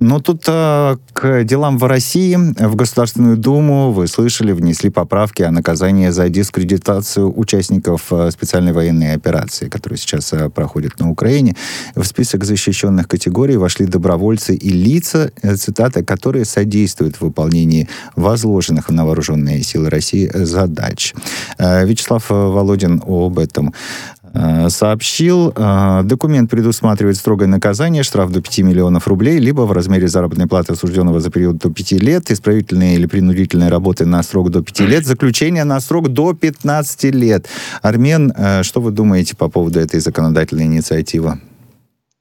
ну, 0.00 0.18
тут 0.18 0.44
э, 0.48 0.96
к 1.12 1.44
делам 1.44 1.76
в 1.76 1.84
России 1.84 2.34
в 2.34 2.74
Государственную 2.74 3.36
Думу, 3.36 3.92
вы 3.92 4.06
слышали, 4.06 4.52
внесли 4.52 4.88
поправки 4.88 5.42
о 5.42 5.50
наказании 5.50 6.08
за 6.08 6.30
дискредитацию 6.30 7.38
участников 7.38 8.10
э, 8.10 8.30
специальной 8.30 8.72
военной 8.72 9.12
операции, 9.12 9.68
которая 9.68 9.98
сейчас 9.98 10.32
э, 10.32 10.48
проходит 10.48 10.98
на 10.98 11.10
Украине. 11.10 11.54
В 11.94 12.04
список 12.04 12.44
защищенных 12.44 13.08
категорий 13.08 13.58
вошли 13.58 13.84
добровольцы 13.84 14.54
и 14.54 14.70
лица, 14.70 15.32
э, 15.42 15.56
цитата, 15.56 16.02
которые 16.02 16.46
содействуют 16.46 17.16
в 17.16 17.20
выполнении 17.20 17.86
возложенных 18.16 18.88
на 18.88 19.04
вооруженные 19.04 19.62
силы 19.62 19.90
России 19.90 20.30
задач. 20.32 21.12
Э, 21.58 21.84
Вячеслав 21.84 22.24
Володин 22.30 23.02
об 23.06 23.38
этом 23.38 23.74
Э, 24.19 24.19
сообщил, 24.68 25.52
э, 25.54 26.02
документ 26.04 26.50
предусматривает 26.50 27.16
строгое 27.16 27.48
наказание, 27.48 28.02
штраф 28.02 28.30
до 28.30 28.40
5 28.40 28.58
миллионов 28.60 29.08
рублей, 29.08 29.38
либо 29.38 29.62
в 29.62 29.72
размере 29.72 30.08
заработной 30.08 30.46
платы 30.46 30.72
осужденного 30.72 31.20
за 31.20 31.30
период 31.30 31.58
до 31.58 31.70
5 31.70 31.92
лет, 31.92 32.30
исправительные 32.30 32.94
или 32.94 33.06
принудительные 33.06 33.70
работы 33.70 34.06
на 34.06 34.22
срок 34.22 34.50
до 34.50 34.62
5 34.62 34.80
лет, 34.80 35.04
заключение 35.06 35.64
на 35.64 35.80
срок 35.80 36.08
до 36.08 36.32
15 36.32 37.10
лет. 37.10 37.48
Армен, 37.82 38.32
э, 38.36 38.62
что 38.62 38.80
вы 38.80 38.90
думаете 38.90 39.36
по 39.36 39.48
поводу 39.48 39.80
этой 39.80 40.00
законодательной 40.00 40.66
инициативы? 40.66 41.40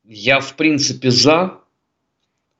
Я, 0.06 0.40
в 0.40 0.56
принципе, 0.56 1.12
за. 1.12 1.59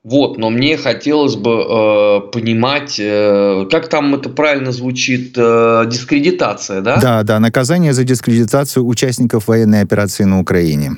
Вот, 0.02 0.38
но 0.38 0.48
мне 0.48 0.78
хотелось 0.78 1.36
бы 1.36 1.50
э, 1.50 2.20
понимать, 2.32 2.96
э, 2.98 3.66
как 3.70 3.88
там 3.88 4.14
это 4.14 4.30
правильно 4.30 4.72
звучит, 4.72 5.34
э, 5.36 5.84
дискредитация, 5.86 6.80
да? 6.80 6.96
Да, 6.96 7.22
да, 7.22 7.38
наказание 7.38 7.92
за 7.92 8.04
дискредитацию 8.04 8.86
участников 8.86 9.48
военной 9.48 9.82
операции 9.82 10.24
на 10.24 10.40
Украине. 10.40 10.92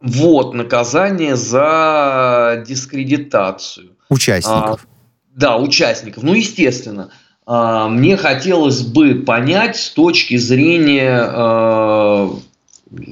Вот, 0.00 0.54
наказание 0.54 1.36
за 1.36 2.64
дискредитацию. 2.66 3.90
Участников. 4.08 4.80
А, 4.82 4.86
да, 5.34 5.56
участников. 5.58 6.22
Ну, 6.22 6.32
естественно. 6.32 7.10
А, 7.44 7.88
мне 7.88 8.16
хотелось 8.16 8.80
бы 8.80 9.16
понять 9.26 9.76
с 9.76 9.90
точки 9.90 10.38
зрения 10.38 11.30
э, 11.30 12.28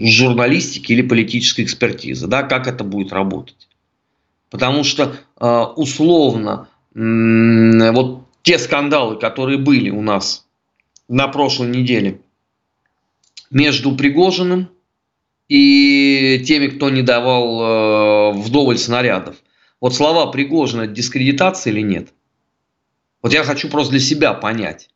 журналистики 0.07 0.93
или 0.93 1.03
политической 1.03 1.63
экспертизы, 1.63 2.27
да, 2.27 2.43
как 2.43 2.67
это 2.67 2.85
будет 2.85 3.13
работать. 3.13 3.66
Потому 4.57 4.85
что 4.85 5.15
э, 5.39 5.65
условно 5.77 6.69
вот 6.95 8.23
те 8.41 8.59
скандалы, 8.59 9.19
которые 9.19 9.59
были 9.59 9.91
у 9.91 10.01
нас 10.01 10.47
на 11.09 11.29
прошлой 11.29 11.69
неделе 11.69 12.23
между 13.51 13.95
Пригожиным 13.95 14.71
и 15.51 16.43
теми, 16.47 16.69
кто 16.69 16.89
не 16.89 17.03
давал 17.03 17.61
э, 17.61 18.33
вдоволь 18.39 18.79
снарядов. 18.79 19.37
Вот 19.79 19.95
слова 19.95 20.33
Пригожина 20.33 20.87
дискредитация 20.87 21.75
или 21.75 21.83
нет? 21.83 22.15
Вот 23.21 23.35
я 23.35 23.45
хочу 23.45 23.69
просто 23.69 23.91
для 23.91 24.01
себя 24.01 24.33
понять. 24.33 24.89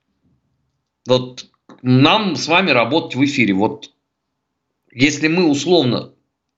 Вот 1.06 1.50
нам 1.82 2.34
с 2.34 2.48
вами 2.48 2.70
работать 2.70 3.14
в 3.14 3.22
эфире. 3.26 3.52
Вот 3.52 3.90
если 4.90 5.28
мы 5.28 5.50
условно 5.50 6.14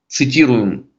цитируем 0.06 0.91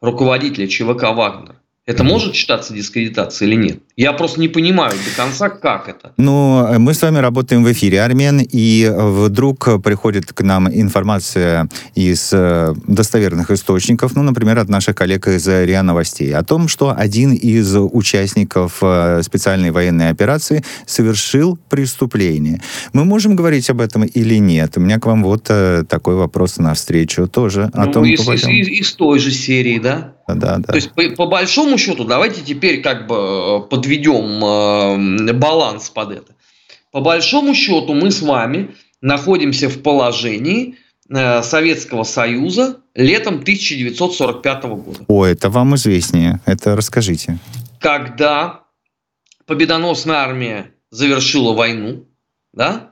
руководителя 0.00 0.66
ЧВК 0.66 1.14
«Вагнер», 1.14 1.60
Это 1.86 2.04
может 2.04 2.34
считаться 2.34 2.72
дискредитацией 2.72 3.50
или 3.50 3.60
нет? 3.60 3.82
Я 4.00 4.14
просто 4.14 4.40
не 4.40 4.48
понимаю 4.48 4.92
до 4.92 5.14
конца, 5.14 5.50
как 5.50 5.86
это. 5.86 6.14
Ну, 6.16 6.78
мы 6.78 6.94
с 6.94 7.02
вами 7.02 7.18
работаем 7.18 7.62
в 7.62 7.70
эфире, 7.70 8.00
Армен, 8.00 8.40
и 8.40 8.90
вдруг 8.90 9.82
приходит 9.82 10.32
к 10.32 10.40
нам 10.40 10.68
информация 10.68 11.68
из 11.94 12.30
э, 12.32 12.72
достоверных 12.86 13.50
источников, 13.50 14.16
ну, 14.16 14.22
например, 14.22 14.58
от 14.58 14.70
наших 14.70 14.94
коллег 14.94 15.28
из 15.28 15.46
РИА 15.46 15.82
Новостей, 15.82 16.34
о 16.34 16.42
том, 16.42 16.66
что 16.68 16.94
один 16.96 17.34
из 17.34 17.76
участников 17.76 18.78
э, 18.80 19.20
специальной 19.22 19.70
военной 19.70 20.08
операции 20.08 20.64
совершил 20.86 21.58
преступление. 21.68 22.62
Мы 22.94 23.04
можем 23.04 23.36
говорить 23.36 23.68
об 23.68 23.82
этом 23.82 24.04
или 24.04 24.36
нет? 24.36 24.78
У 24.78 24.80
меня 24.80 24.98
к 24.98 25.04
вам 25.04 25.22
вот 25.22 25.50
э, 25.50 25.84
такой 25.86 26.14
вопрос 26.14 26.56
на 26.56 26.72
встречу 26.72 27.28
тоже. 27.28 27.70
Ну, 27.74 27.82
о 27.82 27.86
том, 27.86 28.06
из, 28.06 28.26
из, 28.26 28.46
из, 28.46 28.92
той 28.94 29.18
же 29.18 29.30
серии, 29.30 29.78
да? 29.78 30.14
Да, 30.34 30.58
да. 30.58 30.72
То 30.72 30.76
есть, 30.76 30.92
по, 30.92 31.02
по 31.10 31.26
большому 31.26 31.78
счету, 31.78 32.04
давайте 32.04 32.42
теперь 32.42 32.80
как 32.82 33.06
бы 33.06 33.14
э, 33.14 33.68
подведем 33.68 33.89
э, 33.98 35.32
баланс 35.32 35.90
под 35.90 36.12
это. 36.12 36.34
По 36.92 37.00
большому 37.00 37.54
счету, 37.54 37.94
мы 37.94 38.10
с 38.10 38.22
вами 38.22 38.74
находимся 39.00 39.68
в 39.68 39.82
положении 39.82 40.76
э, 41.08 41.42
Советского 41.42 42.04
Союза 42.04 42.78
летом 42.94 43.36
1945 43.36 44.62
года. 44.64 45.04
О, 45.08 45.24
это 45.24 45.50
вам 45.50 45.74
известнее. 45.76 46.40
Это 46.46 46.76
расскажите. 46.76 47.38
Когда 47.80 48.60
победоносная 49.46 50.16
армия 50.16 50.72
завершила 50.90 51.54
войну, 51.54 52.04
да, 52.52 52.90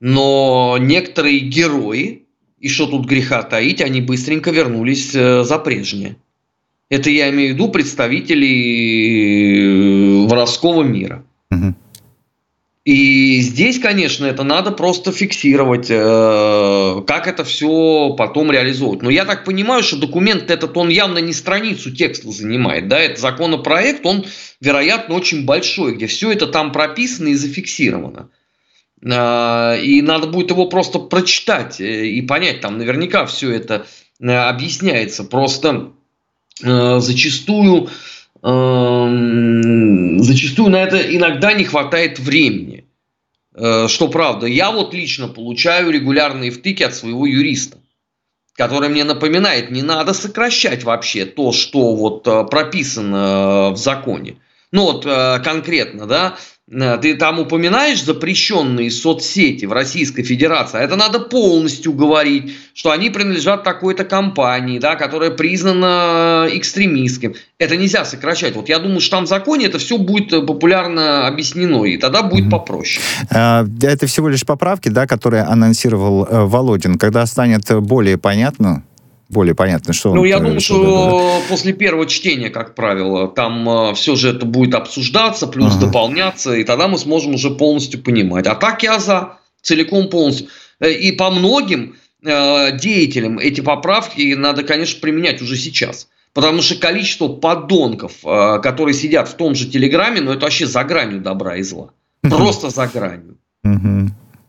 но 0.00 0.78
некоторые 0.80 1.40
герои, 1.40 2.26
и 2.58 2.68
что 2.68 2.86
тут 2.86 3.06
греха 3.06 3.42
таить, 3.42 3.80
они 3.82 4.00
быстренько 4.00 4.50
вернулись 4.50 5.12
за 5.12 5.58
прежнее. 5.58 6.16
Это 6.90 7.08
я 7.08 7.30
имею 7.30 7.52
в 7.52 7.54
виду 7.54 7.68
представителей 7.68 9.54
э, 9.56 9.89
воровского 10.30 10.82
мира. 10.82 11.24
Угу. 11.50 11.74
И 12.86 13.40
здесь, 13.42 13.78
конечно, 13.78 14.24
это 14.24 14.42
надо 14.42 14.70
просто 14.70 15.12
фиксировать, 15.12 15.88
э, 15.90 17.02
как 17.06 17.26
это 17.28 17.44
все 17.44 18.14
потом 18.16 18.50
реализовывать. 18.50 19.02
Но 19.02 19.10
я 19.10 19.26
так 19.26 19.44
понимаю, 19.44 19.82
что 19.82 19.96
документ 19.96 20.50
этот, 20.50 20.76
он 20.76 20.88
явно 20.88 21.18
не 21.18 21.34
страницу 21.34 21.94
текста 21.94 22.30
занимает. 22.30 22.88
Да? 22.88 22.98
Это 22.98 23.20
законопроект, 23.20 24.06
он, 24.06 24.24
вероятно, 24.60 25.14
очень 25.14 25.44
большой, 25.44 25.94
где 25.94 26.06
все 26.06 26.32
это 26.32 26.46
там 26.46 26.72
прописано 26.72 27.28
и 27.28 27.34
зафиксировано. 27.34 28.30
Э, 29.04 29.78
и 29.82 30.00
надо 30.00 30.26
будет 30.26 30.50
его 30.50 30.66
просто 30.66 31.00
прочитать 31.00 31.80
и 31.80 32.22
понять, 32.22 32.62
там 32.62 32.78
наверняка 32.78 33.26
все 33.26 33.50
это 33.52 33.86
объясняется. 34.22 35.24
Просто 35.24 35.92
Э, 36.62 37.00
зачастую, 37.00 37.88
зачастую 40.22 40.70
на 40.70 40.82
это 40.82 40.98
иногда 41.16 41.52
не 41.52 41.64
хватает 41.64 42.18
времени. 42.18 42.86
Э, 43.54 43.86
что 43.88 44.08
правда, 44.08 44.46
я 44.46 44.70
вот 44.70 44.94
лично 44.94 45.28
получаю 45.28 45.90
регулярные 45.90 46.50
втыки 46.50 46.82
от 46.82 46.94
своего 46.94 47.26
юриста, 47.26 47.78
который 48.54 48.88
мне 48.88 49.04
напоминает, 49.04 49.70
не 49.70 49.82
надо 49.82 50.14
сокращать 50.14 50.84
вообще 50.84 51.26
то, 51.26 51.52
что 51.52 51.94
вот 51.94 52.26
э, 52.26 52.44
прописано 52.44 53.70
в 53.72 53.76
законе. 53.76 54.36
Ну 54.72 54.84
вот 54.84 55.04
конкретно, 55.42 56.06
да, 56.06 56.36
Э, 56.59 56.59
ты 56.70 57.14
там 57.16 57.40
упоминаешь 57.40 58.04
запрещенные 58.04 58.92
соцсети 58.92 59.64
в 59.64 59.72
Российской 59.72 60.22
Федерации, 60.22 60.78
а 60.78 60.82
это 60.82 60.94
надо 60.94 61.18
полностью 61.18 61.92
говорить, 61.92 62.52
что 62.74 62.92
они 62.92 63.10
принадлежат 63.10 63.64
такой-то 63.64 64.04
компании, 64.04 64.78
да, 64.78 64.94
которая 64.94 65.30
признана 65.30 66.46
экстремистским. 66.50 67.34
Это 67.58 67.76
нельзя 67.76 68.04
сокращать. 68.04 68.54
Вот 68.54 68.68
я 68.68 68.78
думаю, 68.78 69.00
что 69.00 69.16
там 69.16 69.26
в 69.26 69.28
законе 69.28 69.66
это 69.66 69.78
все 69.78 69.98
будет 69.98 70.46
популярно 70.46 71.26
объяснено, 71.26 71.84
и 71.84 71.96
тогда 71.96 72.22
будет 72.22 72.46
mm-hmm. 72.46 72.50
попроще. 72.50 73.02
Это 73.28 74.06
всего 74.06 74.28
лишь 74.28 74.46
поправки, 74.46 74.88
да, 74.88 75.06
которые 75.08 75.42
анонсировал 75.42 76.24
э, 76.24 76.44
Володин. 76.44 76.98
Когда 76.98 77.26
станет 77.26 77.68
более 77.82 78.16
понятно, 78.16 78.84
более 79.30 79.54
понятно, 79.54 79.92
что 79.92 80.14
Ну, 80.14 80.24
я 80.24 80.38
думаю, 80.38 80.60
что 80.60 81.40
да? 81.40 81.48
после 81.48 81.72
первого 81.72 82.06
чтения, 82.06 82.50
как 82.50 82.74
правило, 82.74 83.28
там 83.28 83.68
э, 83.68 83.94
все 83.94 84.16
же 84.16 84.30
это 84.30 84.44
будет 84.44 84.74
обсуждаться, 84.74 85.46
плюс 85.46 85.76
ага. 85.76 85.86
дополняться, 85.86 86.54
и 86.54 86.64
тогда 86.64 86.88
мы 86.88 86.98
сможем 86.98 87.34
уже 87.34 87.50
полностью 87.50 88.02
понимать. 88.02 88.46
А 88.46 88.54
так 88.54 88.82
я 88.82 88.98
за 88.98 89.38
целиком 89.62 90.08
полностью. 90.08 90.48
Э, 90.80 90.90
и 90.90 91.12
по 91.12 91.30
многим 91.30 91.96
э, 92.24 92.76
деятелям 92.78 93.38
эти 93.38 93.60
поправки 93.60 94.34
надо, 94.34 94.64
конечно, 94.64 95.00
применять 95.00 95.40
уже 95.40 95.56
сейчас. 95.56 96.08
Потому 96.32 96.62
что 96.62 96.76
количество 96.76 97.28
подонков, 97.28 98.24
э, 98.24 98.60
которые 98.62 98.94
сидят 98.94 99.28
в 99.28 99.34
том 99.34 99.54
же 99.54 99.66
Телеграме, 99.66 100.20
ну 100.20 100.32
это 100.32 100.42
вообще 100.42 100.66
за 100.66 100.82
гранью 100.84 101.20
добра 101.20 101.56
и 101.56 101.62
зла. 101.62 101.90
Просто 102.22 102.70
за 102.70 102.86
гранью. 102.86 103.36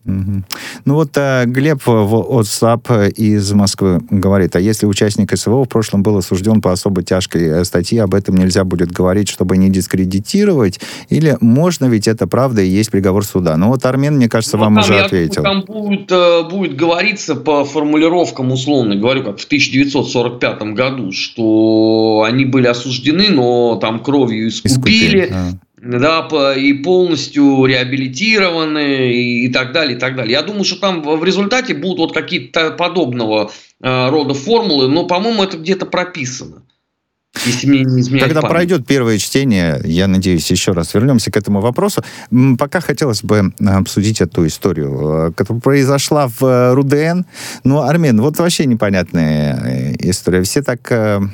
Угу. 0.06 0.44
Ну 0.86 0.96
вот 0.96 1.10
а, 1.16 1.46
Глеб 1.46 1.86
в 1.86 1.90
WhatsApp 1.90 3.12
из 3.12 3.52
Москвы 3.54 4.02
говорит, 4.10 4.56
а 4.56 4.60
если 4.60 4.88
участник 4.88 5.38
СВО 5.38 5.66
в 5.66 5.70
прошлом 5.70 6.02
был 6.02 6.18
осужден 6.18 6.62
по 6.62 6.72
особо 6.72 7.04
тяжкой 7.04 7.44
э, 7.44 7.64
статье, 7.66 8.02
об 8.02 8.16
этом 8.16 8.36
нельзя 8.36 8.64
будет 8.64 8.92
говорить, 8.92 9.30
чтобы 9.30 9.58
не 9.58 9.70
дискредитировать? 9.70 10.80
Или 11.10 11.38
можно, 11.40 11.86
ведь 11.86 12.08
это 12.08 12.26
правда 12.26 12.62
и 12.62 12.68
есть 12.68 12.90
приговор 12.90 13.26
суда? 13.26 13.58
Ну 13.58 13.68
вот 13.68 13.86
Армен, 13.86 14.16
мне 14.16 14.28
кажется, 14.28 14.58
ну, 14.58 14.64
вам 14.64 14.78
уже 14.78 14.94
я, 14.94 15.06
ответил. 15.06 15.44
Там 15.44 15.62
будет, 15.62 16.12
э, 16.12 16.44
будет 16.50 16.76
говориться 16.76 17.36
по 17.36 17.64
формулировкам, 17.64 18.52
условно 18.52 18.96
говорю, 18.96 19.24
как 19.24 19.38
в 19.38 19.46
1945 19.46 20.62
году, 20.74 21.12
что 21.12 22.26
они 22.26 22.46
были 22.46 22.66
осуждены, 22.66 23.30
но 23.30 23.76
там 23.76 24.00
кровью 24.00 24.48
искупили. 24.48 25.26
искупили 25.26 25.30
а 25.32 25.52
да, 25.82 26.56
и 26.56 26.74
полностью 26.74 27.66
реабилитированы 27.66 29.14
и, 29.14 29.50
так 29.50 29.74
далее, 29.74 29.98
и 29.98 30.00
так 30.00 30.16
далее. 30.16 30.34
Я 30.34 30.44
думаю, 30.44 30.64
что 30.64 30.80
там 30.80 31.02
в 31.02 31.24
результате 31.24 31.74
будут 31.74 31.98
вот 31.98 32.14
какие-то 32.14 32.72
подобного 32.72 33.52
э, 33.82 34.10
рода 34.10 34.34
формулы, 34.34 34.88
но, 34.88 35.06
по-моему, 35.08 35.44
это 35.44 35.58
где-то 35.58 35.88
прописано. 35.88 36.64
Если 37.46 37.66
мне 37.66 37.84
не 37.86 38.02
изменяет 38.02 38.26
Когда 38.26 38.42
память. 38.42 38.54
пройдет 38.54 38.86
первое 38.86 39.18
чтение, 39.18 39.82
я 39.86 40.08
надеюсь, 40.08 40.52
еще 40.52 40.74
раз 40.74 40.94
вернемся 40.94 41.32
к 41.32 41.38
этому 41.38 41.62
вопросу. 41.62 42.04
Пока 42.60 42.82
хотелось 42.82 43.24
бы 43.24 43.54
обсудить 43.66 44.20
эту 44.20 44.46
историю, 44.46 45.30
э, 45.30 45.32
которая 45.32 45.62
произошла 45.62 46.28
в 46.28 46.44
э, 46.44 46.74
РУДН. 46.74 47.22
Ну, 47.64 47.82
Армен, 47.82 48.20
вот 48.20 48.38
вообще 48.38 48.66
непонятная 48.66 49.91
э, 49.91 49.91
история. 50.00 50.44
Все 50.44 50.62
так... 50.62 50.92
Это 50.92 51.28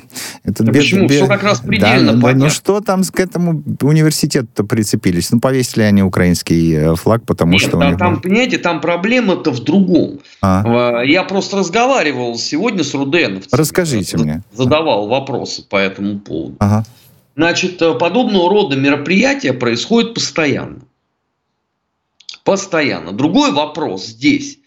да 0.44 0.72
без, 0.72 0.82
почему? 0.82 1.06
Без... 1.06 1.16
Все 1.16 1.26
как 1.26 1.42
раз 1.42 1.60
предельно 1.60 2.14
да, 2.14 2.20
понятно. 2.20 2.44
Ну, 2.44 2.50
что 2.50 2.80
там 2.80 3.02
к 3.02 3.20
этому 3.20 3.62
университету 3.82 4.64
прицепились? 4.64 5.30
Ну, 5.30 5.40
повесили 5.40 5.82
они 5.82 6.02
украинский 6.02 6.94
флаг, 6.96 7.24
потому 7.24 7.52
Нет, 7.52 7.62
что... 7.62 7.78
Там, 7.78 8.14
был... 8.14 8.20
понимаете, 8.20 8.58
там 8.58 8.80
проблема-то 8.80 9.50
в 9.50 9.60
другом. 9.60 10.20
А? 10.42 11.02
Я 11.04 11.24
просто 11.24 11.58
разговаривал 11.58 12.38
сегодня 12.38 12.84
с 12.84 12.94
РУДН. 12.94 13.38
Расскажите 13.52 14.16
мне. 14.16 14.42
Задавал 14.52 15.08
вопросы 15.08 15.62
по 15.62 15.76
этому 15.76 16.18
поводу. 16.18 16.56
Ага. 16.58 16.84
Значит, 17.36 17.80
э, 17.80 17.94
подобного 17.94 18.50
рода 18.50 18.76
мероприятия 18.76 19.52
происходят 19.52 20.14
постоянно. 20.14 20.80
Постоянно. 22.42 23.12
Другой 23.12 23.52
вопрос 23.52 24.06
здесь, 24.06 24.57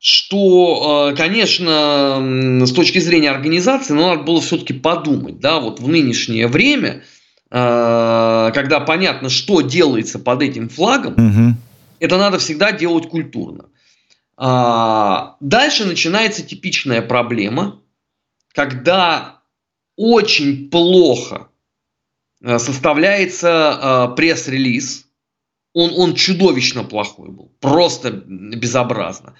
что, 0.00 1.10
э, 1.12 1.16
конечно, 1.16 2.64
с 2.66 2.72
точки 2.72 2.98
зрения 3.00 3.30
организации, 3.30 3.92
ну, 3.92 4.08
надо 4.08 4.22
было 4.22 4.40
все-таки 4.40 4.72
подумать, 4.72 5.40
да, 5.40 5.60
вот 5.60 5.78
в 5.78 5.86
нынешнее 5.88 6.48
время, 6.48 7.04
э, 7.50 8.50
когда 8.54 8.80
понятно, 8.80 9.28
что 9.28 9.60
делается 9.60 10.18
под 10.18 10.40
этим 10.40 10.70
флагом, 10.70 11.12
угу. 11.12 11.56
это 12.00 12.16
надо 12.16 12.38
всегда 12.38 12.72
делать 12.72 13.10
культурно. 13.10 13.66
А, 14.38 15.36
дальше 15.40 15.84
начинается 15.84 16.42
типичная 16.42 17.02
проблема, 17.02 17.82
когда 18.54 19.42
очень 19.96 20.70
плохо 20.70 21.48
э, 22.42 22.58
составляется 22.58 24.14
пресс-релиз. 24.16 25.04
Он, 25.72 25.92
он 25.96 26.14
чудовищно 26.14 26.84
плохой 26.84 27.30
был. 27.30 27.52
Просто 27.60 28.10
безобразно. 28.10 29.34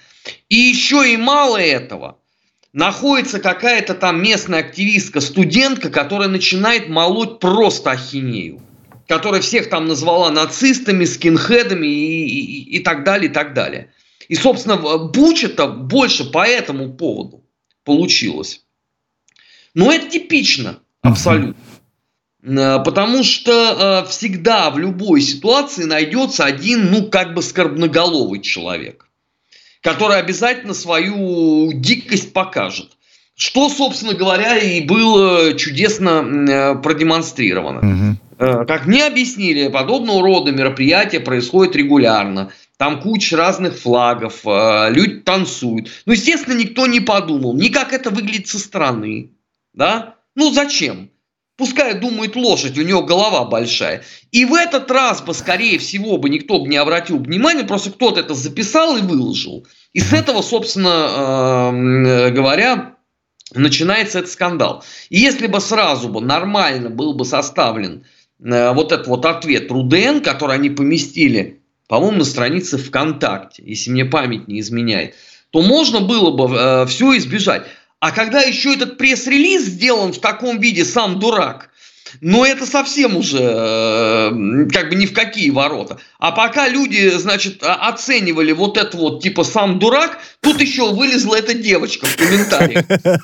И 0.49 0.55
еще 0.55 1.13
и 1.13 1.17
мало 1.17 1.57
этого. 1.57 2.17
Находится 2.73 3.39
какая-то 3.39 3.95
там 3.95 4.23
местная 4.23 4.59
активистка, 4.59 5.19
студентка, 5.19 5.89
которая 5.89 6.29
начинает 6.29 6.87
молоть 6.87 7.39
просто 7.39 7.91
ахинею. 7.91 8.61
Которая 9.07 9.41
всех 9.41 9.69
там 9.69 9.87
назвала 9.87 10.31
нацистами, 10.31 11.03
скинхедами 11.03 11.87
и, 11.87 12.27
и, 12.27 12.77
и 12.77 12.79
так 12.79 13.03
далее, 13.03 13.29
и 13.29 13.33
так 13.33 13.53
далее. 13.53 13.91
И, 14.29 14.35
собственно, 14.35 14.77
Буча-то 14.77 15.67
больше 15.67 16.31
по 16.31 16.47
этому 16.47 16.93
поводу 16.93 17.43
получилось. 17.83 18.63
Но 19.73 19.91
это 19.91 20.09
типично 20.09 20.79
абсолютно. 21.01 21.55
Uh-huh. 22.43 22.83
Потому 22.83 23.23
что 23.23 24.03
э, 24.05 24.09
всегда 24.09 24.69
в 24.71 24.79
любой 24.79 25.21
ситуации 25.21 25.83
найдется 25.83 26.43
один, 26.43 26.89
ну, 26.91 27.07
как 27.07 27.33
бы 27.33 27.41
скорбноголовый 27.41 28.41
человек, 28.41 29.07
который 29.81 30.17
обязательно 30.17 30.73
свою 30.73 31.71
дикость 31.73 32.33
покажет. 32.33 32.91
Что, 33.35 33.69
собственно 33.69 34.13
говоря, 34.13 34.57
и 34.57 34.81
было 34.81 35.53
чудесно 35.53 36.79
продемонстрировано. 36.83 37.79
Угу. 37.79 38.65
Как 38.65 38.85
мне 38.85 39.05
объяснили, 39.05 39.67
подобного 39.67 40.21
рода 40.21 40.51
мероприятия 40.51 41.19
происходят 41.19 41.75
регулярно. 41.75 42.51
Там 42.77 43.01
куча 43.01 43.37
разных 43.37 43.77
флагов, 43.77 44.41
люди 44.45 45.19
танцуют. 45.21 45.89
Ну, 46.05 46.13
естественно, 46.13 46.55
никто 46.55 46.87
не 46.87 46.99
подумал, 46.99 47.55
ни 47.55 47.69
как 47.69 47.93
это 47.93 48.09
выглядит 48.09 48.47
со 48.47 48.59
стороны. 48.59 49.31
Да? 49.73 50.15
Ну, 50.35 50.51
зачем? 50.51 51.09
Пускай 51.61 51.93
думает 51.93 52.35
лошадь, 52.35 52.75
у 52.79 52.81
него 52.81 53.03
голова 53.03 53.45
большая. 53.45 54.01
И 54.31 54.45
в 54.45 54.55
этот 54.55 54.89
раз 54.89 55.21
бы, 55.21 55.35
скорее 55.35 55.77
всего, 55.77 56.17
бы 56.17 56.27
никто 56.27 56.59
бы 56.59 56.67
не 56.67 56.77
обратил 56.77 57.19
внимания, 57.19 57.63
просто 57.63 57.91
кто-то 57.91 58.19
это 58.19 58.33
записал 58.33 58.97
и 58.97 59.01
выложил. 59.01 59.67
И 59.93 59.99
с 59.99 60.11
этого, 60.11 60.41
собственно 60.41 61.69
э, 61.71 62.31
говоря, 62.31 62.95
начинается 63.53 64.17
этот 64.17 64.31
скандал. 64.31 64.83
И 65.11 65.19
если 65.19 65.45
бы 65.45 65.59
сразу 65.59 66.09
бы 66.09 66.19
нормально 66.19 66.89
был 66.89 67.13
бы 67.13 67.25
составлен 67.25 68.05
э, 68.43 68.73
вот 68.73 68.91
этот 68.91 69.05
вот 69.05 69.27
ответ 69.27 69.69
РУДН, 69.69 70.21
который 70.23 70.55
они 70.55 70.71
поместили, 70.71 71.61
по-моему, 71.87 72.17
на 72.17 72.25
странице 72.25 72.79
ВКонтакте, 72.79 73.61
если 73.63 73.91
мне 73.91 74.05
память 74.05 74.47
не 74.47 74.61
изменяет, 74.61 75.13
то 75.51 75.61
можно 75.61 75.99
было 75.99 76.31
бы 76.31 76.55
э, 76.55 76.85
все 76.87 77.15
избежать. 77.17 77.67
А 78.01 78.11
когда 78.11 78.41
еще 78.41 78.73
этот 78.73 78.97
пресс-релиз 78.97 79.61
сделан 79.61 80.11
в 80.11 80.19
таком 80.19 80.59
виде, 80.59 80.83
сам 80.83 81.19
дурак, 81.19 81.69
но 82.19 82.43
это 82.43 82.65
совсем 82.65 83.15
уже 83.15 83.37
э, 83.39 84.67
как 84.73 84.89
бы 84.89 84.95
ни 84.95 85.05
в 85.05 85.13
какие 85.13 85.51
ворота. 85.51 85.99
А 86.17 86.31
пока 86.31 86.67
люди, 86.67 87.09
значит, 87.09 87.61
оценивали 87.61 88.53
вот 88.53 88.77
это 88.77 88.97
вот, 88.97 89.21
типа, 89.21 89.43
сам 89.43 89.77
дурак, 89.77 90.17
тут 90.41 90.59
еще 90.59 90.91
вылезла 90.91 91.35
эта 91.35 91.53
девочка 91.53 92.07
в 92.07 92.15
комментариях. 92.17 92.85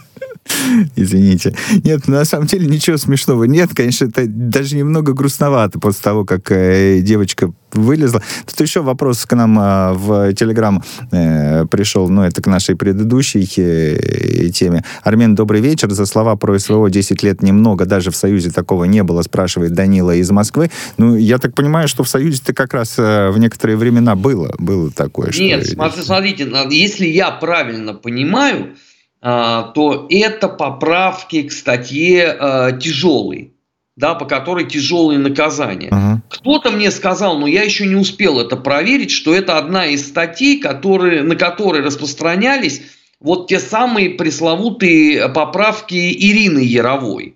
Извините. 0.95 1.55
Нет, 1.83 2.07
на 2.07 2.25
самом 2.25 2.47
деле 2.47 2.67
ничего 2.67 2.97
смешного 2.97 3.45
нет. 3.45 3.69
Конечно, 3.75 4.05
это 4.05 4.25
даже 4.27 4.75
немного 4.75 5.13
грустновато 5.13 5.79
после 5.79 6.03
того, 6.03 6.25
как 6.25 6.51
э, 6.51 6.99
девочка 7.01 7.51
вылезла. 7.73 8.21
Тут 8.45 8.59
еще 8.61 8.81
вопрос 8.81 9.25
к 9.25 9.35
нам 9.35 9.59
э, 9.59 9.93
в 9.93 10.33
Телеграм 10.33 10.83
э, 11.11 11.65
пришел, 11.65 12.09
ну, 12.09 12.23
это 12.23 12.41
к 12.41 12.47
нашей 12.47 12.75
предыдущей 12.75 13.47
э, 13.57 14.49
теме. 14.49 14.83
Армен, 15.03 15.35
добрый 15.35 15.61
вечер. 15.61 15.91
За 15.91 16.05
слова 16.05 16.35
про 16.35 16.57
СВО 16.57 16.89
10 16.89 17.23
лет 17.23 17.41
немного, 17.41 17.85
даже 17.85 18.11
в 18.11 18.15
Союзе 18.15 18.51
такого 18.51 18.85
не 18.85 19.03
было, 19.03 19.21
спрашивает 19.21 19.73
Данила 19.73 20.15
из 20.15 20.29
Москвы. 20.31 20.71
Ну, 20.97 21.15
я 21.15 21.37
так 21.37 21.53
понимаю, 21.53 21.87
что 21.87 22.03
в 22.03 22.09
Союзе-то 22.09 22.53
как 22.53 22.73
раз 22.73 22.95
э, 22.97 23.29
в 23.29 23.37
некоторые 23.37 23.77
времена 23.77 24.15
было, 24.15 24.53
было 24.57 24.91
такое. 24.91 25.31
Нет, 25.37 25.67
что... 25.67 26.03
смотрите, 26.03 26.49
если 26.69 27.05
я 27.05 27.31
правильно 27.31 27.93
понимаю, 27.93 28.67
а, 28.67 28.86
то 29.27 30.07
это 30.09 30.47
поправки 30.47 31.43
к 31.43 31.51
статье 31.51 32.35
а, 32.39 32.71
тяжелой, 32.71 33.53
да, 33.97 34.15
по 34.15 34.25
которой 34.25 34.65
тяжелые 34.65 35.19
наказания. 35.19 35.89
Uh-huh. 35.89 36.17
Кто-то 36.29 36.71
мне 36.71 36.91
сказал, 36.91 37.37
но 37.37 37.47
я 37.47 37.63
еще 37.63 37.87
не 37.87 37.95
успел 37.95 38.39
это 38.39 38.55
проверить, 38.55 39.11
что 39.11 39.33
это 39.33 39.57
одна 39.57 39.87
из 39.87 40.07
статей, 40.07 40.59
которые, 40.59 41.23
на 41.23 41.35
которые 41.35 41.83
распространялись 41.83 42.81
вот 43.19 43.47
те 43.47 43.59
самые 43.59 44.11
пресловутые 44.11 45.29
поправки 45.29 45.95
Ирины 45.95 46.59
Яровой. 46.59 47.35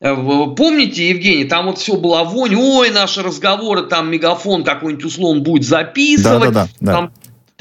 Э, 0.00 0.16
помните, 0.16 1.08
Евгений, 1.08 1.44
там 1.44 1.66
вот 1.66 1.78
все 1.78 1.96
было 1.96 2.24
вонь, 2.24 2.56
ой, 2.56 2.90
наши 2.90 3.22
разговоры, 3.22 3.82
там 3.82 4.10
мегафон 4.10 4.64
какой-нибудь 4.64 5.04
условно 5.04 5.40
будет 5.40 5.64
записывать, 5.64 6.52
да, 6.52 6.64
да, 6.64 6.68
да, 6.80 6.92
там 6.92 7.12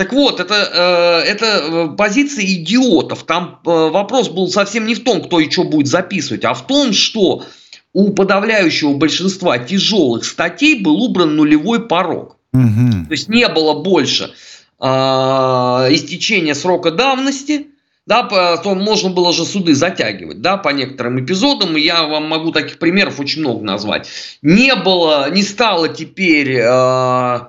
так 0.01 0.13
вот, 0.13 0.39
это, 0.39 0.55
э, 0.55 1.29
это 1.29 1.45
э, 1.45 1.95
позиция 1.95 2.43
идиотов. 2.43 3.21
Там 3.21 3.59
э, 3.63 3.69
вопрос 3.69 4.29
был 4.29 4.47
совсем 4.47 4.87
не 4.87 4.95
в 4.95 5.03
том, 5.03 5.21
кто 5.21 5.39
и 5.39 5.47
что 5.47 5.63
будет 5.63 5.85
записывать, 5.85 6.43
а 6.43 6.55
в 6.55 6.65
том, 6.65 6.91
что 6.91 7.45
у 7.93 8.09
подавляющего 8.09 8.95
большинства 8.95 9.59
тяжелых 9.59 10.25
статей 10.25 10.81
был 10.81 11.03
убран 11.03 11.35
нулевой 11.35 11.87
порог. 11.87 12.37
Угу. 12.51 13.05
То 13.09 13.11
есть 13.11 13.29
не 13.29 13.47
было 13.47 13.75
больше 13.75 14.31
э, 14.79 14.85
истечения 14.87 16.55
срока 16.55 16.89
давности, 16.89 17.67
да, 18.07 18.23
то 18.57 18.73
можно 18.73 19.11
было 19.11 19.31
же 19.31 19.45
суды 19.45 19.75
затягивать, 19.75 20.41
да, 20.41 20.57
по 20.57 20.69
некоторым 20.69 21.23
эпизодам, 21.23 21.77
и 21.77 21.81
я 21.81 22.07
вам 22.07 22.27
могу 22.27 22.51
таких 22.51 22.79
примеров 22.79 23.19
очень 23.19 23.41
много 23.41 23.63
назвать. 23.63 24.09
Не 24.41 24.73
было, 24.73 25.29
не 25.29 25.43
стало 25.43 25.89
теперь 25.89 26.55
э, 26.57 27.39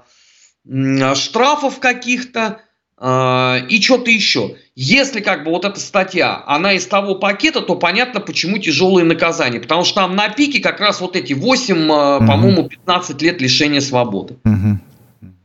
штрафов 1.14 1.80
каких-то 1.80 2.60
э, 2.98 3.66
и 3.68 3.80
что-то 3.80 4.10
еще. 4.10 4.56
Если 4.74 5.20
как 5.20 5.44
бы 5.44 5.50
вот 5.50 5.64
эта 5.64 5.80
статья, 5.80 6.42
она 6.46 6.72
из 6.72 6.86
того 6.86 7.16
пакета, 7.16 7.60
то 7.60 7.76
понятно, 7.76 8.20
почему 8.20 8.58
тяжелые 8.58 9.04
наказания. 9.04 9.60
Потому 9.60 9.84
что 9.84 9.96
там 9.96 10.16
на 10.16 10.28
пике 10.28 10.60
как 10.60 10.80
раз 10.80 11.00
вот 11.00 11.16
эти 11.16 11.32
8, 11.32 11.76
э, 11.76 12.16
угу. 12.16 12.26
по-моему, 12.26 12.68
15 12.68 13.20
лет 13.22 13.40
лишения 13.40 13.80
свободы. 13.80 14.36
Угу. 14.44 14.78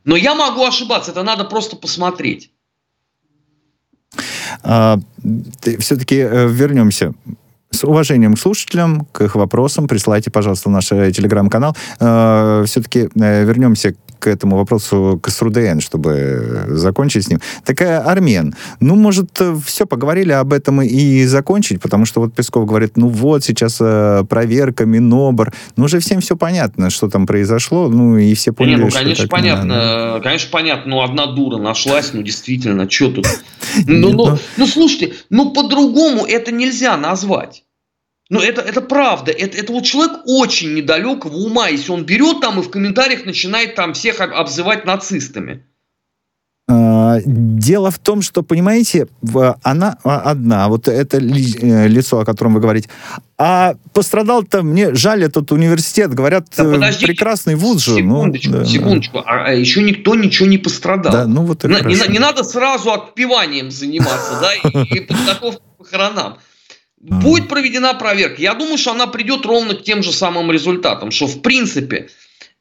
Но 0.06 0.16
я 0.16 0.36
могу 0.36 0.64
ошибаться, 0.64 1.12
это 1.12 1.24
надо 1.24 1.44
просто 1.44 1.76
посмотреть. 1.76 2.52
А, 4.64 4.98
все-таки 5.80 6.16
э, 6.16 6.48
вернемся 6.48 7.14
с 7.72 7.84
уважением 7.84 8.36
к 8.36 8.40
слушателям, 8.40 9.06
к 9.12 9.22
их 9.22 9.36
вопросам. 9.36 9.88
Присылайте, 9.88 10.32
пожалуйста, 10.32 10.70
наш 10.70 10.92
э, 10.92 11.12
телеграм-канал. 11.12 11.76
Э, 12.00 12.64
все-таки 12.66 13.10
э, 13.14 13.44
вернемся 13.44 13.96
к 14.20 14.28
этому 14.28 14.58
вопросу, 14.58 15.20
к 15.22 15.30
СРУДН, 15.30 15.80
чтобы 15.80 16.66
закончить 16.70 17.26
с 17.26 17.30
ним. 17.30 17.40
Такая 17.64 18.00
Армен. 18.00 18.56
Ну, 18.80 18.96
может, 18.96 19.42
все, 19.66 19.86
поговорили 19.86 20.32
об 20.32 20.54
этом 20.54 20.82
и 20.82 21.26
закончить, 21.26 21.82
потому 21.82 22.06
что 22.06 22.22
вот 22.22 22.34
Песков 22.34 22.66
говорит, 22.66 22.98
ну 22.98 23.08
вот, 23.08 23.44
сейчас 23.44 23.78
проверка, 24.28 24.86
Минобр. 24.86 25.54
Ну, 25.76 25.86
уже 25.86 26.00
всем 26.00 26.22
все 26.22 26.36
понятно, 26.36 26.90
что 26.90 27.10
там 27.10 27.26
произошло, 27.26 27.90
ну, 27.90 28.18
и 28.18 28.34
все 28.34 28.52
поняли, 28.52 28.76
Не, 28.76 28.82
ну, 28.82 28.90
конечно, 28.90 29.16
что 29.16 29.28
понятно, 29.28 30.20
конечно, 30.24 30.50
понятно, 30.52 30.92
ну, 30.92 31.02
одна 31.02 31.28
дура 31.28 31.58
нашлась, 31.58 32.12
ну, 32.14 32.22
действительно, 32.22 32.90
что 32.90 33.12
тут? 33.12 33.28
Ну, 33.86 34.12
ну, 34.14 34.38
ну, 34.58 34.66
слушайте, 34.66 35.14
ну, 35.30 35.52
по-другому 35.52 36.26
это 36.26 36.52
нельзя 36.52 36.98
назвать. 36.98 37.64
Ну, 38.30 38.40
это, 38.42 38.62
это 38.62 38.82
правда. 38.82 39.32
Это, 39.32 39.58
это 39.58 39.72
вот 39.72 39.86
человек 39.86 40.20
очень 40.26 40.74
недалекого 40.74 41.36
ума, 41.36 41.70
если 41.70 41.92
он 41.92 42.04
берет 42.04 42.42
там 42.42 42.60
и 42.60 42.64
в 42.64 42.70
комментариях 42.70 43.26
начинает 43.26 43.76
там 43.76 43.94
всех 43.94 44.20
обзывать 44.20 44.86
нацистами. 44.86 45.64
А, 46.70 47.20
дело 47.26 47.92
в 47.92 48.00
том, 48.00 48.22
что, 48.22 48.44
понимаете, 48.44 49.08
она 49.64 49.98
одна, 50.04 50.68
вот 50.68 50.90
это 50.90 51.18
э, 51.18 51.88
лицо, 51.88 52.20
о 52.20 52.26
котором 52.26 52.56
вы 52.56 52.60
говорите. 52.60 52.90
А 53.38 53.76
пострадал-то, 53.94 54.64
мне 54.64 54.94
жаль 54.94 55.24
этот 55.24 55.54
университет, 55.54 56.14
говорят, 56.14 56.48
да, 56.58 56.90
э, 56.90 57.00
прекрасный 57.00 57.56
вуз 57.56 57.86
же. 57.86 58.04
Ну, 58.04 58.34
секундочку, 58.34 58.52
ну, 58.52 58.58
да, 58.58 58.66
секундочку, 58.66 59.18
а, 59.20 59.46
а 59.46 59.54
еще 59.54 59.82
никто 59.82 60.16
ничего 60.16 60.50
не 60.50 60.58
пострадал. 60.58 61.14
Да, 61.14 61.26
ну 61.26 61.44
вот 61.44 61.64
не, 61.64 61.96
не, 61.96 62.12
не 62.12 62.20
надо 62.20 62.44
сразу 62.44 62.92
отпеванием 62.92 63.72
заниматься, 63.72 64.38
да, 64.42 64.54
и 64.54 65.00
подготовкой 65.00 65.62
к 65.62 65.78
похоронам. 65.78 66.38
Будет 67.00 67.48
проведена 67.48 67.94
проверка. 67.94 68.42
Я 68.42 68.54
думаю, 68.54 68.78
что 68.78 68.92
она 68.92 69.08
придет 69.08 69.46
ровно 69.46 69.76
к 69.76 69.84
тем 69.84 70.02
же 70.02 70.12
самым 70.12 70.52
результатам, 70.52 71.12
что 71.12 71.28
в 71.28 71.42
принципе 71.42 72.10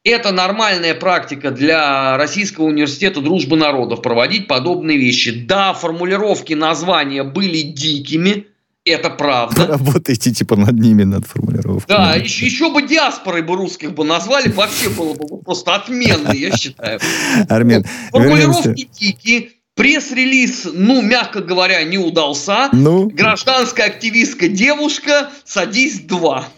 это 0.04 0.30
нормальная 0.30 0.94
практика 0.94 1.50
для 1.50 2.16
Российского 2.16 2.66
университета 2.66 3.20
дружбы 3.20 3.56
народов 3.56 4.02
проводить 4.02 4.46
подобные 4.46 4.98
вещи. 4.98 5.32
Да, 5.32 5.72
формулировки 5.72 6.52
названия 6.52 7.24
были 7.24 7.62
дикими, 7.62 8.46
это 8.84 9.10
правда. 9.10 9.66
Работайте 9.78 10.32
типа 10.32 10.56
над 10.56 10.74
ними, 10.74 11.02
над 11.02 11.26
формулировками. 11.26 11.96
Да, 11.96 12.14
еще, 12.14 12.46
еще 12.46 12.72
бы 12.72 12.82
диаспорой 12.82 13.42
бы 13.42 13.56
русских 13.56 13.94
бы 13.94 14.04
назвали, 14.04 14.48
вообще 14.48 14.90
было 14.90 15.14
бы 15.14 15.42
просто 15.42 15.74
отменно, 15.74 16.30
я 16.30 16.56
считаю. 16.56 17.00
Армен, 17.48 17.84
Формулировки 18.12 18.88
дикие, 18.98 19.50
Пресс-релиз, 19.76 20.66
ну, 20.72 21.02
мягко 21.02 21.42
говоря, 21.42 21.84
не 21.84 21.98
удался. 21.98 22.70
Ну? 22.72 23.10
Гражданская 23.10 23.88
активистка 23.88 24.48
девушка, 24.48 25.30
садись 25.44 26.00
два. 26.00 26.48